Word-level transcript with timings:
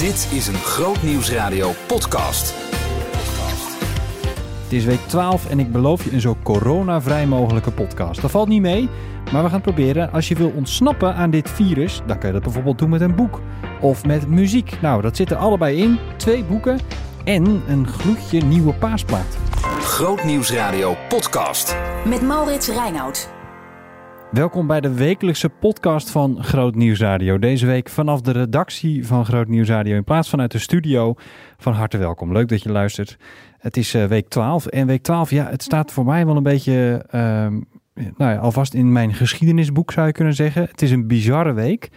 Dit 0.00 0.28
is 0.32 0.46
een 0.46 0.54
Groot 0.54 1.02
Nieuwsradio 1.02 1.72
podcast. 1.86 2.54
Het 4.62 4.72
is 4.72 4.84
week 4.84 5.00
12 5.06 5.50
en 5.50 5.58
ik 5.58 5.72
beloof 5.72 6.04
je 6.04 6.12
een 6.12 6.20
zo 6.20 6.36
coronavrij 6.42 7.26
mogelijke 7.26 7.70
podcast. 7.70 8.20
Dat 8.20 8.30
valt 8.30 8.48
niet 8.48 8.60
mee, 8.60 8.88
maar 9.32 9.42
we 9.42 9.48
gaan 9.48 9.60
het 9.60 9.62
proberen. 9.62 10.12
Als 10.12 10.28
je 10.28 10.34
wil 10.34 10.52
ontsnappen 10.56 11.14
aan 11.14 11.30
dit 11.30 11.50
virus, 11.50 12.00
dan 12.06 12.18
kan 12.18 12.26
je 12.26 12.34
dat 12.34 12.42
bijvoorbeeld 12.42 12.78
doen 12.78 12.88
met 12.88 13.00
een 13.00 13.14
boek. 13.14 13.40
Of 13.80 14.04
met 14.06 14.28
muziek. 14.28 14.80
Nou, 14.80 15.02
dat 15.02 15.16
zit 15.16 15.30
er 15.30 15.36
allebei 15.36 15.82
in. 15.82 15.98
Twee 16.16 16.44
boeken 16.44 16.78
en 17.24 17.62
een 17.68 17.86
gloedje 17.88 18.40
nieuwe 18.44 18.74
paasplaat. 18.74 19.36
Groot 19.80 20.24
Nieuwsradio 20.24 20.96
podcast. 21.08 21.76
Met 22.04 22.22
Maurits 22.22 22.68
Reinoud. 22.68 23.39
Welkom 24.30 24.66
bij 24.66 24.80
de 24.80 24.94
wekelijkse 24.94 25.48
podcast 25.48 26.10
van 26.10 26.44
Groot 26.44 26.74
Nieuwsradio. 26.74 27.38
Deze 27.38 27.66
week 27.66 27.88
vanaf 27.88 28.20
de 28.20 28.30
redactie 28.30 29.06
van 29.06 29.24
Groot 29.24 29.48
Nieuwsradio 29.48 29.96
in 29.96 30.04
plaats 30.04 30.28
vanuit 30.28 30.52
de 30.52 30.58
studio. 30.58 31.14
Van 31.56 31.72
harte 31.72 31.98
welkom. 31.98 32.32
Leuk 32.32 32.48
dat 32.48 32.62
je 32.62 32.72
luistert. 32.72 33.16
Het 33.58 33.76
is 33.76 33.94
eh, 33.94 34.04
week 34.04 34.28
12 34.28 34.66
en 34.66 34.86
week 34.86 35.02
12, 35.02 35.30
ja, 35.30 35.46
het 35.46 35.62
staat 35.62 35.92
voor 35.92 36.04
mij 36.04 36.26
wel 36.26 36.36
een 36.36 36.42
beetje, 36.42 37.04
ehm, 37.10 37.60
nou 37.94 38.32
ja, 38.32 38.36
alvast 38.36 38.74
in 38.74 38.92
mijn 38.92 39.14
geschiedenisboek 39.14 39.92
zou 39.92 40.06
je 40.06 40.12
kunnen 40.12 40.34
zeggen. 40.34 40.62
Het 40.62 40.82
is 40.82 40.90
een 40.90 41.06
bizarre 41.06 41.52
week. 41.52 41.88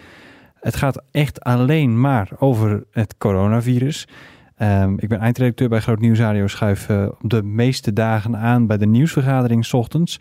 Het 0.60 0.76
gaat 0.76 1.04
echt 1.12 1.42
alleen 1.42 2.00
maar 2.00 2.30
over 2.38 2.84
het 2.92 3.18
coronavirus. 3.18 4.08
Ehm, 4.56 4.94
ik 4.98 5.10
ben 5.10 5.20
eindredacteur 5.20 5.70
bij 5.70 5.80
Groot 5.80 6.00
Nieuwsradio, 6.00 6.48
schuif 6.48 6.90
uh, 6.90 7.08
de 7.20 7.44
meeste 7.44 7.94
dagen 7.94 8.38
aan 8.38 8.68
bij 8.68 8.78
de 8.78 8.88
nieuwsvergadering 8.88 9.66
s 9.66 9.74
ochtends. 9.74 10.20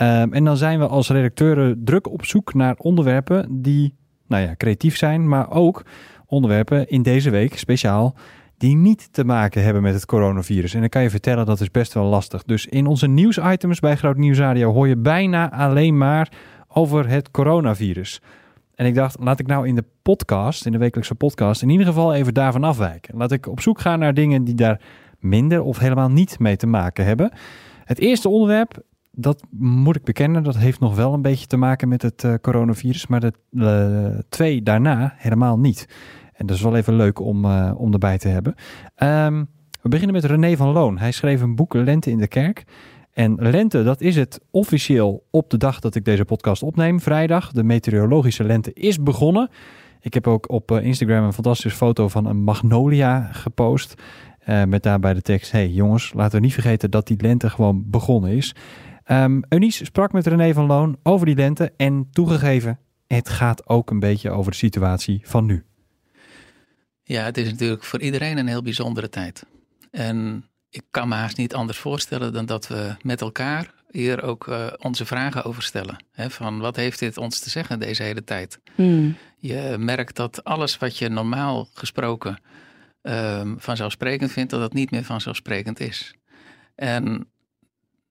Um, 0.00 0.32
en 0.32 0.44
dan 0.44 0.56
zijn 0.56 0.78
we 0.78 0.86
als 0.86 1.08
redacteuren 1.08 1.84
druk 1.84 2.10
op 2.10 2.24
zoek 2.24 2.54
naar 2.54 2.74
onderwerpen 2.76 3.62
die, 3.62 3.94
nou 4.26 4.42
ja, 4.42 4.54
creatief 4.56 4.96
zijn, 4.96 5.28
maar 5.28 5.50
ook 5.50 5.82
onderwerpen 6.26 6.88
in 6.88 7.02
deze 7.02 7.30
week 7.30 7.58
speciaal 7.58 8.14
die 8.58 8.76
niet 8.76 9.12
te 9.12 9.24
maken 9.24 9.62
hebben 9.62 9.82
met 9.82 9.94
het 9.94 10.06
coronavirus. 10.06 10.74
En 10.74 10.80
dan 10.80 10.88
kan 10.88 11.02
je 11.02 11.10
vertellen 11.10 11.46
dat 11.46 11.60
is 11.60 11.70
best 11.70 11.94
wel 11.94 12.04
lastig. 12.04 12.42
Dus 12.42 12.66
in 12.66 12.86
onze 12.86 13.06
nieuwsitems 13.06 13.80
bij 13.80 13.96
Groot 13.96 14.16
Nieuwsradio 14.16 14.72
hoor 14.72 14.88
je 14.88 14.96
bijna 14.96 15.52
alleen 15.52 15.98
maar 15.98 16.32
over 16.68 17.08
het 17.08 17.30
coronavirus. 17.30 18.20
En 18.74 18.86
ik 18.86 18.94
dacht, 18.94 19.16
laat 19.20 19.40
ik 19.40 19.46
nou 19.46 19.68
in 19.68 19.74
de 19.74 19.84
podcast, 20.02 20.66
in 20.66 20.72
de 20.72 20.78
wekelijkse 20.78 21.14
podcast, 21.14 21.62
in 21.62 21.68
ieder 21.68 21.86
geval 21.86 22.14
even 22.14 22.34
daarvan 22.34 22.64
afwijken. 22.64 23.16
Laat 23.16 23.32
ik 23.32 23.46
op 23.46 23.60
zoek 23.60 23.80
gaan 23.80 23.98
naar 23.98 24.14
dingen 24.14 24.44
die 24.44 24.54
daar 24.54 24.80
minder 25.18 25.62
of 25.62 25.78
helemaal 25.78 26.10
niet 26.10 26.38
mee 26.38 26.56
te 26.56 26.66
maken 26.66 27.04
hebben. 27.04 27.32
Het 27.84 27.98
eerste 27.98 28.28
onderwerp, 28.28 28.82
dat 29.14 29.44
moet 29.58 29.96
ik 29.96 30.04
bekennen, 30.04 30.42
dat 30.42 30.56
heeft 30.56 30.80
nog 30.80 30.96
wel 30.96 31.12
een 31.12 31.22
beetje 31.22 31.46
te 31.46 31.56
maken 31.56 31.88
met 31.88 32.02
het 32.02 32.22
uh, 32.22 32.34
coronavirus, 32.40 33.06
maar 33.06 33.20
de 33.20 33.32
uh, 33.50 34.18
twee 34.28 34.62
daarna 34.62 35.14
helemaal 35.16 35.58
niet. 35.58 35.88
En 36.32 36.46
dat 36.46 36.56
is 36.56 36.62
wel 36.62 36.76
even 36.76 36.94
leuk 36.94 37.20
om, 37.20 37.44
uh, 37.44 37.72
om 37.76 37.92
erbij 37.92 38.18
te 38.18 38.28
hebben. 38.28 38.54
Um, 39.02 39.48
we 39.82 39.88
beginnen 39.88 40.14
met 40.14 40.24
René 40.24 40.56
van 40.56 40.72
Loon. 40.72 40.98
Hij 40.98 41.12
schreef 41.12 41.40
een 41.40 41.54
boek 41.54 41.74
Lente 41.74 42.10
in 42.10 42.18
de 42.18 42.28
Kerk. 42.28 42.64
En 43.12 43.34
lente, 43.38 43.82
dat 43.82 44.00
is 44.00 44.16
het 44.16 44.40
officieel 44.50 45.26
op 45.30 45.50
de 45.50 45.56
dag 45.56 45.80
dat 45.80 45.94
ik 45.94 46.04
deze 46.04 46.24
podcast 46.24 46.62
opneem, 46.62 47.00
vrijdag. 47.00 47.52
De 47.52 47.64
meteorologische 47.64 48.44
lente 48.44 48.72
is 48.72 49.02
begonnen. 49.02 49.50
Ik 50.00 50.14
heb 50.14 50.26
ook 50.26 50.50
op 50.50 50.70
Instagram 50.70 51.24
een 51.24 51.32
fantastische 51.32 51.78
foto 51.78 52.08
van 52.08 52.26
een 52.26 52.42
magnolia 52.42 53.28
gepost. 53.32 53.94
Met 54.66 54.82
daarbij 54.82 55.14
de 55.14 55.22
tekst: 55.22 55.52
Hey 55.52 55.68
jongens, 55.68 56.12
laten 56.12 56.38
we 56.38 56.44
niet 56.44 56.54
vergeten 56.54 56.90
dat 56.90 57.06
die 57.06 57.22
lente 57.22 57.50
gewoon 57.50 57.84
begonnen 57.86 58.30
is. 58.30 58.54
Um, 59.06 59.42
Eunice 59.48 59.84
sprak 59.84 60.12
met 60.12 60.26
René 60.26 60.52
van 60.52 60.66
Loon 60.66 60.98
over 61.02 61.26
die 61.26 61.34
lente. 61.34 61.72
En 61.76 62.08
toegegeven, 62.10 62.78
het 63.06 63.28
gaat 63.28 63.68
ook 63.68 63.90
een 63.90 64.00
beetje 64.00 64.30
over 64.30 64.50
de 64.50 64.56
situatie 64.56 65.20
van 65.24 65.46
nu. 65.46 65.64
Ja, 67.02 67.24
het 67.24 67.36
is 67.36 67.50
natuurlijk 67.50 67.84
voor 67.84 68.00
iedereen 68.00 68.38
een 68.38 68.46
heel 68.46 68.62
bijzondere 68.62 69.08
tijd. 69.08 69.46
En 69.90 70.44
ik 70.70 70.82
kan 70.90 71.08
me 71.08 71.14
haast 71.14 71.36
niet 71.36 71.54
anders 71.54 71.78
voorstellen 71.78 72.32
dan 72.32 72.46
dat 72.46 72.68
we 72.68 72.94
met 73.02 73.20
elkaar 73.20 73.74
hier 73.90 74.22
ook 74.22 74.46
uh, 74.46 74.66
onze 74.78 75.06
vragen 75.06 75.44
over 75.44 75.62
stellen. 75.62 76.04
He, 76.10 76.30
van 76.30 76.58
wat 76.58 76.76
heeft 76.76 76.98
dit 76.98 77.16
ons 77.16 77.38
te 77.38 77.50
zeggen 77.50 77.78
deze 77.78 78.02
hele 78.02 78.24
tijd? 78.24 78.60
Mm. 78.74 79.16
Je 79.36 79.76
merkt 79.78 80.16
dat 80.16 80.44
alles 80.44 80.78
wat 80.78 80.98
je 80.98 81.08
normaal 81.08 81.68
gesproken 81.72 82.38
um, 83.02 83.56
vanzelfsprekend 83.58 84.32
vindt, 84.32 84.50
dat 84.50 84.60
dat 84.60 84.72
niet 84.72 84.90
meer 84.90 85.04
vanzelfsprekend 85.04 85.80
is. 85.80 86.14
En 86.74 87.28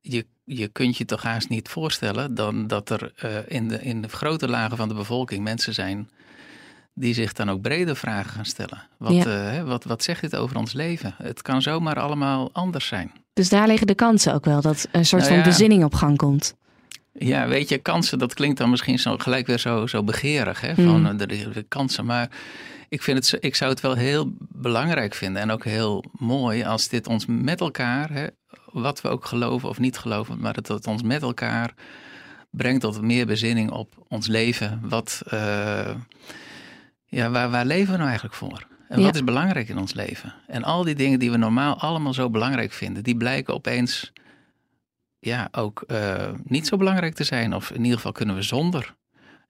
je, 0.02 0.26
je 0.44 0.68
kunt 0.68 0.98
je 0.98 1.06
toch 1.06 1.24
haast 1.24 1.50
niet 1.50 1.70
voorstellen 1.70 2.36
dan 2.36 2.68
dat 2.68 2.90
er 2.90 3.12
uh, 3.26 3.38
in, 3.48 3.68
de, 3.68 3.82
in 3.82 4.02
de 4.02 4.10
grote 4.10 4.48
lagen 4.48 4.78
van 4.78 4.88
de 4.88 4.94
bevolking 4.94 5.44
mensen 5.44 5.74
zijn 5.74 6.10
die 6.94 7.14
zich 7.14 7.34
dan 7.34 7.50
ook 7.50 7.62
brede 7.62 7.96
vragen 7.96 8.32
gaan 8.32 8.46
stellen. 8.46 8.88
Wat, 8.98 9.14
ja. 9.14 9.58
uh, 9.58 9.64
wat, 9.64 9.84
wat 9.84 10.04
zegt 10.04 10.22
dit 10.22 10.36
over 10.36 10.58
ons 10.58 10.74
leven? 10.74 11.16
Het 11.18 11.42
kan 11.42 11.62
zomaar 11.62 12.00
allemaal 12.00 12.50
anders 12.52 12.88
zijn. 12.88 13.12
Dus 13.34 13.50
daar 13.50 13.68
liggen 13.68 13.88
de 13.88 13.96
kansen 13.96 14.34
ook 14.34 14.46
wel, 14.46 14.62
dat 14.62 14.88
een 14.92 15.06
soort 15.06 15.22
nou 15.22 15.34
ja, 15.34 15.42
van 15.42 15.52
bezinning 15.52 15.84
op 15.84 15.94
gang 15.94 16.18
komt. 16.18 16.56
Ja, 17.14 17.48
weet 17.48 17.70
je, 17.70 17.78
kansen, 17.78 18.20
dat 18.20 18.34
klinkt 18.34 18.58
dan 18.58 18.70
misschien 18.70 19.00
zo, 19.00 19.18
gelijk 19.18 19.48
weer 19.48 19.60
zo, 19.60 19.88
zo 19.88 20.04
begeerig, 20.04 20.62
hè, 20.62 20.76
van 20.76 21.02
mm. 21.02 21.18
de, 21.18 21.26
de, 21.26 21.66
kansen. 21.68 22.06
Maar 22.06 22.30
ik, 22.90 23.02
vind 23.02 23.32
het, 23.32 23.44
ik 23.44 23.56
zou 23.56 23.72
het 23.72 23.82
wel 23.82 23.94
heel 23.94 24.34
belangrijk 24.38 25.14
vinden 25.14 25.42
en 25.42 25.52
ook 25.52 25.64
heel 25.64 26.04
mooi 26.12 26.64
als 26.64 26.88
dit 26.88 27.08
ons 27.08 27.26
met 27.28 27.60
elkaar, 27.60 28.12
hè, 28.12 28.28
wat 28.72 29.02
we 29.02 29.08
ook 29.08 29.26
geloven 29.26 29.70
of 29.70 29.80
niet 29.80 29.98
geloven, 29.98 30.40
maar 30.40 30.54
dat 30.54 30.68
het 30.68 30.88
ons 30.88 31.04
met 31.04 31.22
elkaar 31.22 31.74
brengt 32.50 32.82
tot 32.82 33.02
meer 33.02 33.26
bezinning 33.26 33.72
op 33.72 34.06
ons 34.08 34.28
leven. 34.28 34.80
Wat... 34.84 35.22
Uh, 35.34 35.90
ja, 37.06 37.30
waar, 37.30 37.50
waar 37.50 37.66
leven 37.66 37.92
we 37.92 37.98
nou 37.98 38.08
eigenlijk 38.08 38.36
voor? 38.36 38.68
En 38.88 39.00
ja. 39.00 39.06
wat 39.06 39.16
is 39.16 39.24
belangrijk 39.24 39.70
in 39.70 39.78
ons 39.78 39.94
leven? 39.94 40.34
En 40.48 40.64
al 40.64 40.84
die 40.84 40.96
dingen 40.96 41.20
die 41.20 41.32
we 41.32 41.38
normaal 41.38 41.80
allemaal 41.80 42.14
zo 42.14 42.30
belangrijk 42.30 42.72
vinden, 42.72 43.04
die 43.04 43.18
blijken 43.18 43.54
opeens 43.54 44.12
ja, 45.20 45.48
ook 45.52 45.84
uh, 45.88 46.30
niet 46.44 46.68
zo 46.68 46.78
belangrijk 46.78 47.14
te 47.14 47.24
zijn. 47.24 47.54
Of 47.54 47.72
in 47.72 47.82
ieder 47.82 47.96
geval 47.96 48.12
kunnen 48.12 48.36
we 48.36 48.42
zonder. 48.42 48.96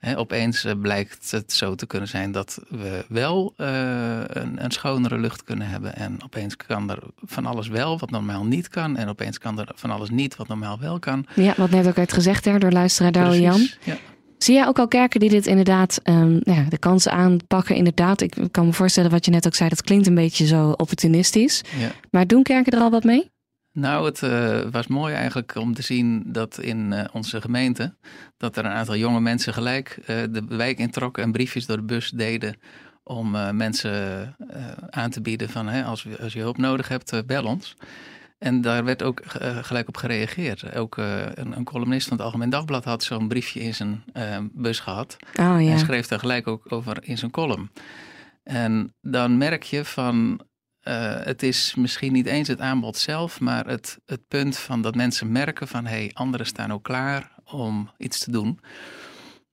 He, 0.03 0.17
opeens 0.17 0.65
uh, 0.65 0.71
blijkt 0.81 1.31
het 1.31 1.53
zo 1.53 1.75
te 1.75 1.85
kunnen 1.85 2.07
zijn 2.07 2.31
dat 2.31 2.59
we 2.69 3.05
wel 3.07 3.53
uh, 3.57 3.67
een, 4.27 4.63
een, 4.63 4.71
schonere 4.71 5.17
lucht 5.17 5.43
kunnen 5.43 5.67
hebben. 5.67 5.95
En 5.95 6.23
opeens 6.23 6.57
kan 6.57 6.89
er 6.89 6.99
van 7.21 7.45
alles 7.45 7.67
wel 7.67 7.99
wat 7.99 8.11
normaal 8.11 8.45
niet 8.45 8.67
kan. 8.67 8.97
En 8.97 9.09
opeens 9.09 9.37
kan 9.37 9.59
er 9.59 9.67
van 9.75 9.91
alles 9.91 10.09
niet 10.09 10.35
wat 10.35 10.47
normaal 10.47 10.79
wel 10.79 10.99
kan. 10.99 11.25
Ja, 11.35 11.53
wat 11.57 11.69
net 11.69 11.87
ook 11.87 11.95
werd 11.95 12.13
gezegd 12.13 12.45
hè, 12.45 12.57
door 12.57 12.71
luisteraar 12.71 13.11
Douwe 13.11 13.41
Jan. 13.41 13.67
Ja. 13.83 13.97
Zie 14.37 14.55
jij 14.55 14.67
ook 14.67 14.79
al 14.79 14.87
kerken 14.87 15.19
die 15.19 15.29
dit 15.29 15.47
inderdaad 15.47 15.99
um, 16.03 16.39
ja, 16.43 16.65
de 16.69 16.77
kansen 16.77 17.11
aanpakken? 17.11 17.75
Inderdaad, 17.75 18.21
ik 18.21 18.35
kan 18.51 18.65
me 18.65 18.73
voorstellen 18.73 19.11
wat 19.11 19.25
je 19.25 19.31
net 19.31 19.45
ook 19.45 19.55
zei, 19.55 19.69
dat 19.69 19.81
klinkt 19.81 20.07
een 20.07 20.15
beetje 20.15 20.45
zo 20.45 20.69
opportunistisch. 20.69 21.61
Ja. 21.77 21.91
Maar 22.11 22.27
doen 22.27 22.43
kerken 22.43 22.73
er 22.73 22.79
al 22.79 22.91
wat 22.91 23.03
mee? 23.03 23.31
Nou, 23.73 24.05
het 24.05 24.21
uh, 24.21 24.61
was 24.71 24.87
mooi 24.87 25.13
eigenlijk 25.13 25.55
om 25.55 25.73
te 25.73 25.81
zien 25.81 26.23
dat 26.25 26.59
in 26.59 26.91
uh, 26.91 27.03
onze 27.11 27.41
gemeente, 27.41 27.95
dat 28.37 28.57
er 28.57 28.65
een 28.65 28.71
aantal 28.71 28.95
jonge 28.95 29.19
mensen 29.19 29.53
gelijk 29.53 29.97
uh, 29.99 30.07
de 30.07 30.43
wijk 30.47 30.77
introkken 30.77 31.23
en 31.23 31.31
briefjes 31.31 31.65
door 31.65 31.77
de 31.77 31.83
bus 31.83 32.09
deden 32.09 32.55
om 33.03 33.31
mensen 33.55 34.35
aan 34.89 35.09
te 35.09 35.21
bieden 35.21 35.49
van 35.49 35.67
hè, 35.67 35.83
als, 35.83 36.07
als 36.21 36.33
je 36.33 36.39
hulp 36.39 36.57
nodig 36.57 36.87
hebt, 36.87 37.25
bel 37.25 37.45
ons. 37.45 37.75
En 38.37 38.61
daar 38.61 38.83
werd 38.83 39.03
ook 39.03 39.21
gelijk 39.61 39.87
op 39.87 39.97
gereageerd. 39.97 40.75
Ook 40.75 40.97
een, 40.97 41.57
een, 41.57 41.63
columnist 41.63 42.07
van 42.07 42.17
het 42.17 42.25
Algemeen 42.25 42.49
Dagblad 42.49 42.83
had 42.83 43.03
zo'n 43.03 43.27
briefje 43.27 43.59
in 43.59 43.73
zijn 43.73 44.03
bus 44.53 44.79
gehad. 44.79 45.17
Oh, 45.39 45.61
ja. 45.61 45.71
En 45.71 45.79
schreef 45.79 46.07
daar 46.07 46.19
gelijk 46.19 46.47
ook 46.47 46.71
over 46.71 46.97
in 47.01 47.17
zijn 47.17 47.31
column. 47.31 47.71
En 48.43 48.93
dan 49.01 49.37
merk 49.37 49.63
je 49.63 49.85
van, 49.85 50.41
het 51.23 51.43
is 51.43 51.75
misschien 51.75 52.13
niet 52.13 52.25
eens 52.25 52.47
het 52.47 52.59
aanbod 52.59 52.97
zelf, 52.97 53.39
maar 53.39 53.67
het, 53.67 53.99
het 54.05 54.27
punt 54.27 54.57
van 54.57 54.81
dat 54.81 54.95
mensen 54.95 55.31
merken 55.31 55.67
van, 55.67 55.85
hé, 55.85 55.95
hey, 55.95 56.11
anderen 56.13 56.45
staan 56.45 56.73
ook 56.73 56.83
klaar 56.83 57.31
om 57.45 57.91
iets 57.97 58.19
te 58.19 58.31
doen. 58.31 58.59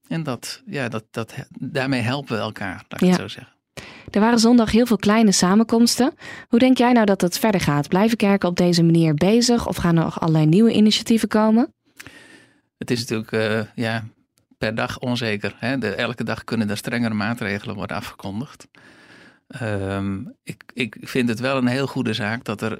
En 0.08 0.22
dat, 0.22 0.62
ja, 0.66 0.88
dat, 0.88 1.04
dat, 1.10 1.34
daarmee 1.58 2.00
helpen 2.00 2.36
we 2.36 2.42
elkaar, 2.42 2.84
laat 2.88 3.00
ik 3.02 3.06
ja. 3.06 3.06
het 3.06 3.20
zo 3.20 3.28
zeggen. 3.28 3.55
Er 4.10 4.20
waren 4.20 4.38
zondag 4.38 4.70
heel 4.70 4.87
veel 4.87 4.96
kleine 4.96 5.32
samenkomsten. 5.32 6.14
Hoe 6.49 6.58
denk 6.58 6.78
jij 6.78 6.93
nou 6.93 7.06
dat 7.06 7.20
het 7.20 7.38
verder 7.38 7.60
gaat? 7.60 7.88
Blijven 7.88 8.16
kerken 8.16 8.49
op 8.49 8.56
deze 8.56 8.82
manier 8.82 9.14
bezig 9.14 9.66
of 9.66 9.76
gaan 9.76 9.96
er 9.96 10.05
nog 10.05 10.20
allerlei 10.20 10.46
nieuwe 10.46 10.72
initiatieven 10.72 11.28
komen? 11.28 11.75
Het 12.78 12.90
is 12.90 12.99
natuurlijk 12.99 13.32
uh, 13.32 13.60
ja, 13.75 14.05
per 14.58 14.75
dag 14.75 14.99
onzeker. 14.99 15.56
Hè? 15.58 15.78
De, 15.78 15.94
elke 15.94 16.25
dag 16.25 16.44
kunnen 16.44 16.70
er 16.70 16.76
strengere 16.76 17.14
maatregelen 17.14 17.75
worden 17.75 17.96
afgekondigd. 17.96 18.69
Um, 19.62 20.35
ik, 20.43 20.62
ik 20.73 20.97
vind 21.00 21.29
het 21.29 21.41
wel 21.41 21.56
een 21.56 21.67
heel 21.67 21.87
goede 21.87 22.12
zaak 22.12 22.44
dat 22.44 22.62
er 22.62 22.79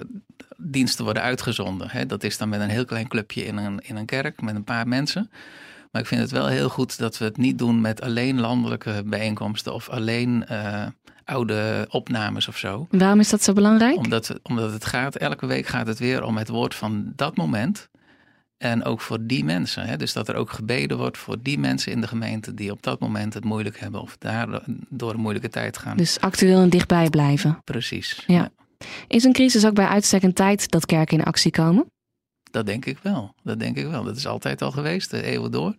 diensten 0.57 1.03
worden 1.03 1.23
uitgezonden. 1.23 1.89
Hè? 1.89 2.05
Dat 2.05 2.23
is 2.23 2.37
dan 2.37 2.49
met 2.49 2.61
een 2.61 2.69
heel 2.69 2.85
klein 2.85 3.07
clubje 3.07 3.45
in 3.45 3.57
een, 3.57 3.79
in 3.79 3.95
een 3.95 4.05
kerk 4.05 4.41
met 4.41 4.55
een 4.55 4.63
paar 4.63 4.87
mensen. 4.87 5.29
Maar 5.91 6.01
ik 6.01 6.07
vind 6.07 6.21
het 6.21 6.31
wel 6.31 6.47
heel 6.47 6.69
goed 6.69 6.97
dat 6.97 7.17
we 7.17 7.25
het 7.25 7.37
niet 7.37 7.57
doen 7.57 7.81
met 7.81 8.01
alleen 8.01 8.39
landelijke 8.39 9.03
bijeenkomsten 9.05 9.73
of 9.73 9.89
alleen 9.89 10.45
uh, 10.51 10.85
oude 11.23 11.87
opnames 11.89 12.47
of 12.47 12.57
zo. 12.57 12.87
Waarom 12.89 13.19
is 13.19 13.29
dat 13.29 13.43
zo 13.43 13.53
belangrijk? 13.53 13.97
Omdat, 13.97 14.39
omdat 14.43 14.71
het 14.71 14.85
gaat, 14.85 15.15
elke 15.15 15.45
week 15.45 15.65
gaat 15.65 15.87
het 15.87 15.99
weer 15.99 16.23
om 16.23 16.37
het 16.37 16.49
woord 16.49 16.75
van 16.75 17.13
dat 17.15 17.35
moment. 17.35 17.89
En 18.61 18.83
ook 18.83 19.01
voor 19.01 19.17
die 19.21 19.43
mensen. 19.43 19.85
Hè? 19.85 19.97
Dus 19.97 20.13
dat 20.13 20.27
er 20.27 20.35
ook 20.35 20.51
gebeden 20.51 20.97
wordt 20.97 21.17
voor 21.17 21.37
die 21.41 21.59
mensen 21.59 21.91
in 21.91 22.01
de 22.01 22.07
gemeente 22.07 22.53
die 22.53 22.71
op 22.71 22.83
dat 22.83 22.99
moment 22.99 23.33
het 23.33 23.43
moeilijk 23.43 23.79
hebben 23.79 24.01
of 24.01 24.17
daar 24.17 24.61
door 24.89 25.13
een 25.13 25.19
moeilijke 25.19 25.49
tijd 25.49 25.77
gaan. 25.77 25.97
Dus 25.97 26.19
actueel 26.19 26.61
en 26.61 26.69
dichtbij 26.69 27.09
blijven. 27.09 27.61
Precies. 27.63 28.23
Ja. 28.27 28.49
Is 29.07 29.23
een 29.23 29.33
crisis 29.33 29.65
ook 29.65 29.73
bij 29.73 29.85
uitstek 29.85 30.23
een 30.23 30.33
tijd 30.33 30.71
dat 30.71 30.85
kerken 30.85 31.17
in 31.17 31.23
actie 31.23 31.51
komen? 31.51 31.85
Dat 32.51 32.65
denk 32.65 32.85
ik 32.85 32.97
wel. 33.01 33.33
Dat 33.43 33.59
denk 33.59 33.77
ik 33.77 33.87
wel. 33.87 34.03
Dat 34.03 34.17
is 34.17 34.27
altijd 34.27 34.61
al 34.61 34.71
geweest, 34.71 35.09
de 35.09 35.23
eeuwen 35.23 35.51
door. 35.51 35.75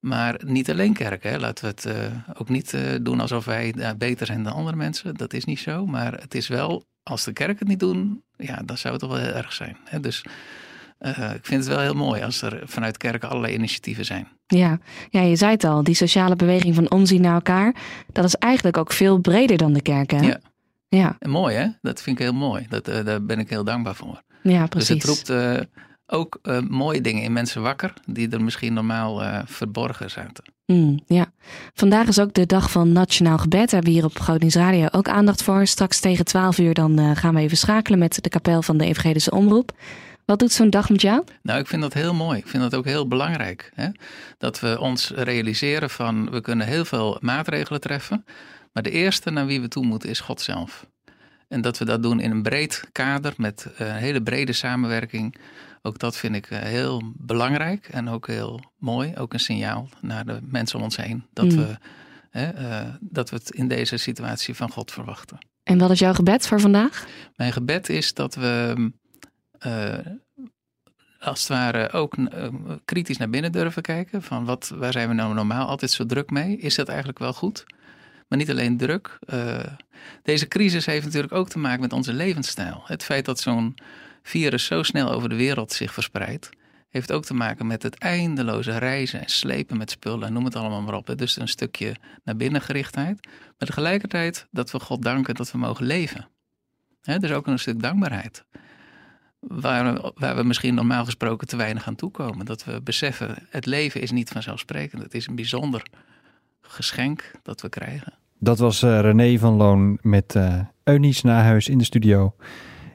Maar 0.00 0.40
niet 0.46 0.70
alleen 0.70 0.92
kerken. 0.92 1.30
Hè. 1.30 1.38
Laten 1.38 1.64
we 1.64 1.70
het 1.70 1.84
uh, 1.86 2.38
ook 2.40 2.48
niet 2.48 2.72
uh, 2.72 2.80
doen 3.00 3.20
alsof 3.20 3.44
wij 3.44 3.74
uh, 3.76 3.90
beter 3.98 4.26
zijn 4.26 4.42
dan 4.42 4.52
andere 4.52 4.76
mensen. 4.76 5.14
Dat 5.14 5.32
is 5.32 5.44
niet 5.44 5.60
zo. 5.60 5.86
Maar 5.86 6.12
het 6.12 6.34
is 6.34 6.48
wel, 6.48 6.84
als 7.02 7.24
de 7.24 7.32
kerken 7.32 7.58
het 7.58 7.68
niet 7.68 7.80
doen, 7.80 8.22
ja, 8.36 8.62
dan 8.64 8.78
zou 8.78 8.94
het 8.94 9.02
toch 9.02 9.12
wel 9.12 9.20
heel 9.20 9.34
erg 9.34 9.52
zijn. 9.52 9.76
Hè. 9.84 10.00
Dus 10.00 10.24
ik 11.08 11.46
vind 11.46 11.64
het 11.64 11.74
wel 11.74 11.80
heel 11.80 11.94
mooi 11.94 12.22
als 12.22 12.42
er 12.42 12.62
vanuit 12.64 12.96
kerken 12.96 13.28
allerlei 13.28 13.54
initiatieven 13.54 14.04
zijn. 14.04 14.28
Ja. 14.46 14.78
ja, 15.10 15.20
je 15.20 15.36
zei 15.36 15.50
het 15.50 15.64
al, 15.64 15.82
die 15.82 15.94
sociale 15.94 16.36
beweging 16.36 16.74
van 16.74 16.90
omzien 16.90 17.20
naar 17.20 17.34
elkaar, 17.34 17.74
dat 18.12 18.24
is 18.24 18.34
eigenlijk 18.34 18.76
ook 18.76 18.92
veel 18.92 19.18
breder 19.18 19.56
dan 19.56 19.72
de 19.72 19.82
kerken. 19.82 20.22
Ja. 20.22 20.40
ja. 20.88 21.16
En 21.18 21.30
mooi 21.30 21.56
hè, 21.56 21.66
dat 21.82 22.02
vind 22.02 22.18
ik 22.18 22.24
heel 22.24 22.34
mooi. 22.34 22.66
Dat, 22.68 22.84
daar 22.84 23.24
ben 23.24 23.38
ik 23.38 23.50
heel 23.50 23.64
dankbaar 23.64 23.94
voor. 23.94 24.22
Ja, 24.42 24.66
precies. 24.66 25.02
Dus 25.02 25.18
het 25.18 25.28
roept 25.28 25.68
ook 26.06 26.38
uh, 26.42 26.60
mooie 26.60 27.00
dingen 27.00 27.22
in 27.22 27.32
mensen 27.32 27.62
wakker 27.62 27.92
die 28.06 28.28
er 28.28 28.42
misschien 28.42 28.72
normaal 28.72 29.42
verborgen 29.46 30.10
zaten. 30.10 30.44
Mm, 30.66 31.00
ja, 31.06 31.32
vandaag 31.74 32.06
is 32.06 32.20
ook 32.20 32.34
de 32.34 32.46
dag 32.46 32.70
van 32.70 32.92
Nationaal 32.92 33.38
Gebed. 33.38 33.70
We 33.70 33.74
hebben 33.74 33.92
hier 33.92 34.04
op 34.04 34.18
Grootnieuws 34.18 34.54
Radio 34.54 34.88
ook 34.90 35.08
aandacht 35.08 35.42
voor. 35.42 35.66
Straks 35.66 36.00
tegen 36.00 36.24
12 36.24 36.58
uur 36.58 36.74
dan 36.74 37.16
gaan 37.16 37.34
we 37.34 37.40
even 37.40 37.56
schakelen 37.56 37.98
met 37.98 38.22
de 38.22 38.28
kapel 38.28 38.62
van 38.62 38.76
de 38.76 38.84
Evangelische 38.84 39.30
Omroep. 39.30 39.72
Wat 40.24 40.38
doet 40.38 40.52
zo'n 40.52 40.70
dag 40.70 40.90
met 40.90 41.00
jou? 41.00 41.24
Nou, 41.42 41.60
ik 41.60 41.66
vind 41.66 41.82
dat 41.82 41.92
heel 41.92 42.14
mooi. 42.14 42.38
Ik 42.38 42.46
vind 42.46 42.62
dat 42.62 42.74
ook 42.74 42.84
heel 42.84 43.08
belangrijk. 43.08 43.70
Hè? 43.74 43.88
Dat 44.38 44.60
we 44.60 44.80
ons 44.80 45.10
realiseren 45.10 45.90
van 45.90 46.30
we 46.30 46.40
kunnen 46.40 46.66
heel 46.66 46.84
veel 46.84 47.18
maatregelen 47.20 47.80
treffen. 47.80 48.24
Maar 48.72 48.82
de 48.82 48.90
eerste 48.90 49.30
naar 49.30 49.46
wie 49.46 49.60
we 49.60 49.68
toe 49.68 49.84
moeten 49.84 50.08
is 50.08 50.20
God 50.20 50.40
zelf. 50.40 50.86
En 51.48 51.60
dat 51.60 51.78
we 51.78 51.84
dat 51.84 52.02
doen 52.02 52.20
in 52.20 52.30
een 52.30 52.42
breed 52.42 52.88
kader 52.92 53.32
met 53.36 53.66
een 53.76 53.94
hele 53.94 54.22
brede 54.22 54.52
samenwerking 54.52 55.36
ook 55.86 55.98
dat 55.98 56.16
vind 56.16 56.34
ik 56.34 56.46
heel 56.46 57.02
belangrijk 57.16 57.88
en 57.88 58.08
ook 58.08 58.26
heel 58.26 58.60
mooi. 58.78 59.16
Ook 59.16 59.32
een 59.32 59.40
signaal 59.40 59.88
naar 60.00 60.24
de 60.26 60.38
mensen 60.42 60.78
om 60.78 60.84
ons 60.84 60.96
heen. 60.96 61.24
Dat, 61.32 61.44
mm. 61.44 61.56
we, 61.56 61.76
hè, 62.30 62.60
uh, 62.60 62.94
dat 63.00 63.30
we 63.30 63.36
het 63.36 63.50
in 63.50 63.68
deze 63.68 63.96
situatie 63.96 64.54
van 64.54 64.70
God 64.70 64.92
verwachten. 64.92 65.38
En 65.62 65.78
wat 65.78 65.90
is 65.90 65.98
jouw 65.98 66.12
gebed 66.12 66.46
voor 66.46 66.60
vandaag? 66.60 67.06
Mijn 67.36 67.52
gebed 67.52 67.88
is 67.88 68.14
dat 68.14 68.34
we 68.34 68.74
als 71.20 71.40
het 71.40 71.48
ware 71.48 71.92
ook 71.92 72.16
uh, 72.16 72.48
kritisch 72.84 73.16
naar 73.16 73.30
binnen 73.30 73.52
durven 73.52 73.82
kijken. 73.82 74.22
Van 74.22 74.44
wat, 74.44 74.72
waar 74.74 74.92
zijn 74.92 75.08
we 75.08 75.14
nou 75.14 75.34
normaal 75.34 75.68
altijd 75.68 75.90
zo 75.90 76.06
druk 76.06 76.30
mee? 76.30 76.56
Is 76.56 76.74
dat 76.74 76.88
eigenlijk 76.88 77.18
wel 77.18 77.32
goed? 77.32 77.64
Maar 78.28 78.38
niet 78.38 78.50
alleen 78.50 78.76
druk. 78.76 79.18
deze 80.22 80.48
crisis 80.48 80.86
heeft 80.86 81.04
natuurlijk 81.04 81.32
ook 81.32 81.48
te 81.48 81.58
maken 81.58 81.80
met 81.80 81.92
onze 81.92 82.12
levensstijl. 82.12 82.82
Het 82.84 83.02
feit 83.02 83.24
dat 83.24 83.40
zo'n 83.40 83.74
virus 84.22 84.64
zo 84.64 84.82
snel 84.82 85.10
over 85.10 85.28
de 85.28 85.34
wereld 85.34 85.72
zich 85.72 85.92
verspreidt, 85.92 86.50
heeft 86.88 87.12
ook 87.12 87.24
te 87.24 87.34
maken 87.34 87.66
met 87.66 87.82
het 87.82 87.98
eindeloze 87.98 88.78
reizen 88.78 89.20
en 89.20 89.28
slepen 89.28 89.76
met 89.76 89.90
spullen 89.90 90.26
en 90.26 90.32
noem 90.32 90.44
het 90.44 90.56
allemaal 90.56 90.82
maar 90.82 90.94
op. 90.94 91.14
Dus 91.16 91.36
een 91.36 91.48
stukje 91.48 91.96
naar 92.24 92.36
binnen 92.36 92.60
gerichtheid. 92.60 93.26
Maar 93.58 93.68
tegelijkertijd 93.68 94.46
dat 94.50 94.70
we 94.70 94.80
God 94.80 95.02
danken 95.02 95.34
dat 95.34 95.50
we 95.50 95.58
mogen 95.58 95.86
leven. 95.86 96.28
He, 97.00 97.18
dus 97.18 97.30
ook 97.30 97.46
een 97.46 97.58
stuk 97.58 97.82
dankbaarheid. 97.82 98.44
Waar 99.48 99.94
we, 99.94 100.12
waar 100.14 100.36
we 100.36 100.42
misschien 100.42 100.74
normaal 100.74 101.04
gesproken 101.04 101.46
te 101.46 101.56
weinig 101.56 101.86
aan 101.86 101.94
toekomen. 101.94 102.46
Dat 102.46 102.64
we 102.64 102.80
beseffen, 102.82 103.34
het 103.48 103.66
leven 103.66 104.00
is 104.00 104.10
niet 104.10 104.28
vanzelfsprekend. 104.28 105.02
Het 105.02 105.14
is 105.14 105.26
een 105.26 105.34
bijzonder 105.34 105.82
geschenk 106.60 107.30
dat 107.42 107.60
we 107.60 107.68
krijgen. 107.68 108.12
Dat 108.38 108.58
was 108.58 108.82
uh, 108.82 109.00
René 109.00 109.38
van 109.38 109.54
Loon 109.54 109.98
met 110.02 110.34
uh, 110.34 110.60
Eunice 110.84 111.26
Nahuis 111.26 111.68
in 111.68 111.78
de 111.78 111.84
studio 111.84 112.34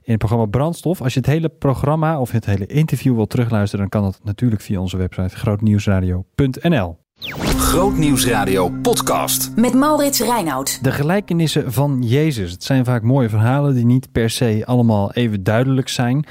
in 0.03 0.15
het 0.15 0.17
programma 0.17 0.45
Brandstof. 0.45 1.01
Als 1.01 1.13
je 1.13 1.19
het 1.19 1.29
hele 1.29 1.49
programma 1.49 2.19
of 2.19 2.31
het 2.31 2.45
hele 2.45 2.65
interview 2.65 3.15
wilt 3.15 3.29
terugluisteren, 3.29 3.89
dan 3.89 4.01
kan 4.01 4.11
dat 4.11 4.19
natuurlijk 4.23 4.61
via 4.61 4.79
onze 4.79 4.97
website 4.97 5.35
grootnieuwsradio.nl. 5.35 6.97
Grootnieuwsradio 7.19 8.69
podcast. 8.81 9.51
Met 9.55 9.73
Maurits 9.73 10.19
Reinoud. 10.19 10.83
De 10.83 10.91
gelijkenissen 10.91 11.73
van 11.73 12.01
Jezus. 12.01 12.51
Het 12.51 12.63
zijn 12.63 12.85
vaak 12.85 13.03
mooie 13.03 13.29
verhalen 13.29 13.73
die 13.75 13.85
niet 13.85 14.11
per 14.11 14.29
se 14.29 14.61
allemaal 14.65 15.13
even 15.13 15.43
duidelijk 15.43 15.89
zijn. 15.89 16.25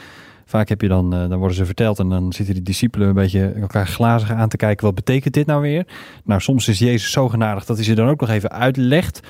Vaak 0.48 0.68
heb 0.68 0.80
je 0.80 0.88
dan, 0.88 1.14
uh, 1.14 1.28
dan 1.28 1.38
worden 1.38 1.56
ze 1.56 1.66
verteld 1.66 1.98
en 1.98 2.08
dan 2.08 2.32
zitten 2.32 2.54
die 2.54 2.62
discipelen 2.62 3.08
een 3.08 3.14
beetje 3.14 3.48
elkaar 3.48 3.86
glazig 3.86 4.30
aan 4.30 4.48
te 4.48 4.56
kijken. 4.56 4.86
Wat 4.86 4.94
betekent 4.94 5.34
dit 5.34 5.46
nou 5.46 5.60
weer? 5.60 5.86
Nou, 6.24 6.40
soms 6.40 6.68
is 6.68 6.78
Jezus 6.78 7.10
zo 7.10 7.28
genadig 7.28 7.64
dat 7.64 7.76
hij 7.76 7.84
ze 7.84 7.94
dan 7.94 8.08
ook 8.08 8.20
nog 8.20 8.30
even 8.30 8.50
uitlegt. 8.50 9.20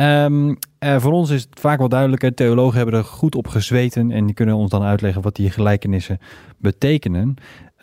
Um, 0.00 0.48
uh, 0.48 0.98
voor 0.98 1.12
ons 1.12 1.30
is 1.30 1.42
het 1.42 1.60
vaak 1.60 1.78
wel 1.78 1.88
duidelijker. 1.88 2.34
Theologen 2.34 2.76
hebben 2.76 2.94
er 2.94 3.04
goed 3.04 3.34
op 3.34 3.48
gezweten 3.48 4.10
en 4.10 4.26
die 4.26 4.34
kunnen 4.34 4.54
ons 4.54 4.70
dan 4.70 4.82
uitleggen 4.82 5.22
wat 5.22 5.36
die 5.36 5.50
gelijkenissen 5.50 6.18
betekenen. 6.58 7.34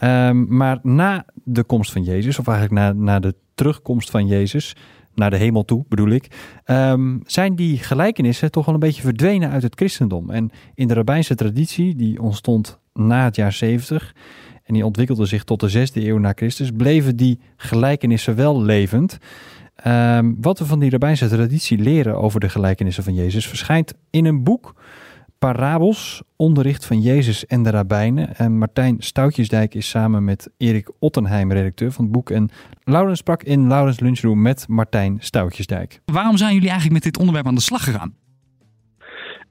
Um, 0.04 0.58
maar 0.58 0.80
na 0.82 1.26
de 1.44 1.64
komst 1.64 1.92
van 1.92 2.04
Jezus, 2.04 2.40
of 2.40 2.48
eigenlijk 2.48 2.80
na, 2.80 2.94
na 3.04 3.20
de 3.20 3.36
terugkomst 3.56 4.10
van 4.10 4.28
Jezus, 4.28 4.76
naar 5.16 5.30
de 5.30 5.38
hemel 5.38 5.66
toe 5.66 5.86
bedoel 5.90 6.10
ik, 6.10 6.28
um, 6.66 7.22
zijn 7.26 7.56
die 7.56 7.78
gelijkenissen 7.78 8.52
toch 8.52 8.66
wel 8.66 8.74
een 8.74 8.80
beetje 8.80 9.02
verdwenen 9.02 9.50
uit 9.50 9.64
het 9.64 9.76
christendom. 9.76 10.30
En 10.30 10.52
in 10.76 10.88
de 10.88 10.94
rabbijnse 10.94 11.36
traditie, 11.36 11.96
die 11.96 12.22
ontstond 12.22 12.82
na 12.94 13.24
het 13.24 13.36
jaar 13.36 13.54
70 13.54 14.16
en 14.64 14.74
die 14.74 14.86
ontwikkelde 14.86 15.26
zich 15.26 15.44
tot 15.44 15.60
de 15.60 15.70
zesde 15.70 16.08
eeuw 16.08 16.18
na 16.18 16.32
Christus, 16.36 16.72
bleven 16.72 17.16
die 17.16 17.40
gelijkenissen 17.56 18.36
wel 18.36 18.62
levend. 18.62 19.18
Um, 19.88 20.38
wat 20.42 20.60
we 20.60 20.66
van 20.66 20.80
die 20.80 20.90
rabbijnse 20.90 21.28
traditie 21.28 21.78
leren 21.78 22.18
over 22.18 22.40
de 22.40 22.50
gelijkenissen 22.50 23.04
van 23.04 23.14
Jezus 23.14 23.48
verschijnt 23.48 23.94
in 24.10 24.26
een 24.26 24.44
boek, 24.44 24.76
Parabels, 25.40 26.22
onderricht 26.36 26.86
van 26.86 27.02
Jezus 27.02 27.46
en 27.46 27.64
de 27.64 27.70
rabbijnen. 27.70 28.36
En 28.36 28.58
Martijn 28.58 28.96
Stoutjesdijk 29.00 29.76
is 29.76 29.90
samen 29.90 30.24
met 30.24 30.50
Erik 30.58 30.92
Ottenheim 31.00 31.52
redacteur 31.52 31.92
van 31.92 32.04
het 32.04 32.14
boek. 32.14 32.30
En 32.30 32.50
Laurens 32.84 33.20
sprak 33.20 33.44
in 33.44 33.68
Laurens 33.68 34.00
Lunchroom 34.00 34.42
met 34.42 34.68
Martijn 34.68 35.18
Stoutjesdijk. 35.20 36.02
Waarom 36.06 36.38
zijn 36.38 36.54
jullie 36.54 36.70
eigenlijk 36.70 37.04
met 37.04 37.14
dit 37.14 37.18
onderwerp 37.18 37.48
aan 37.48 37.56
de 37.56 37.62
slag 37.62 37.84
gegaan? 37.84 38.14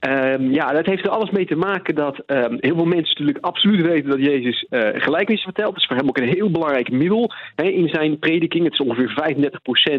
Um, 0.08 0.50
ja, 0.50 0.72
dat 0.72 0.86
heeft 0.86 1.04
er 1.04 1.10
alles 1.10 1.30
mee 1.30 1.46
te 1.46 1.56
maken 1.56 1.94
dat 1.94 2.22
um, 2.26 2.56
heel 2.60 2.74
veel 2.74 2.84
mensen 2.84 3.14
natuurlijk 3.18 3.44
absoluut 3.44 3.86
weten 3.86 4.10
dat 4.10 4.18
Jezus 4.18 4.66
uh, 4.70 4.80
gelijkenissen 4.80 5.52
vertelt. 5.52 5.72
Dat 5.72 5.82
is 5.82 5.86
voor 5.86 5.96
hem 5.96 6.08
ook 6.08 6.18
een 6.18 6.34
heel 6.34 6.50
belangrijk 6.50 6.90
middel 6.90 7.32
in 7.56 7.88
zijn 7.88 8.18
prediking. 8.18 8.64
Het 8.64 8.72
is 8.72 8.80
ongeveer 8.80 9.34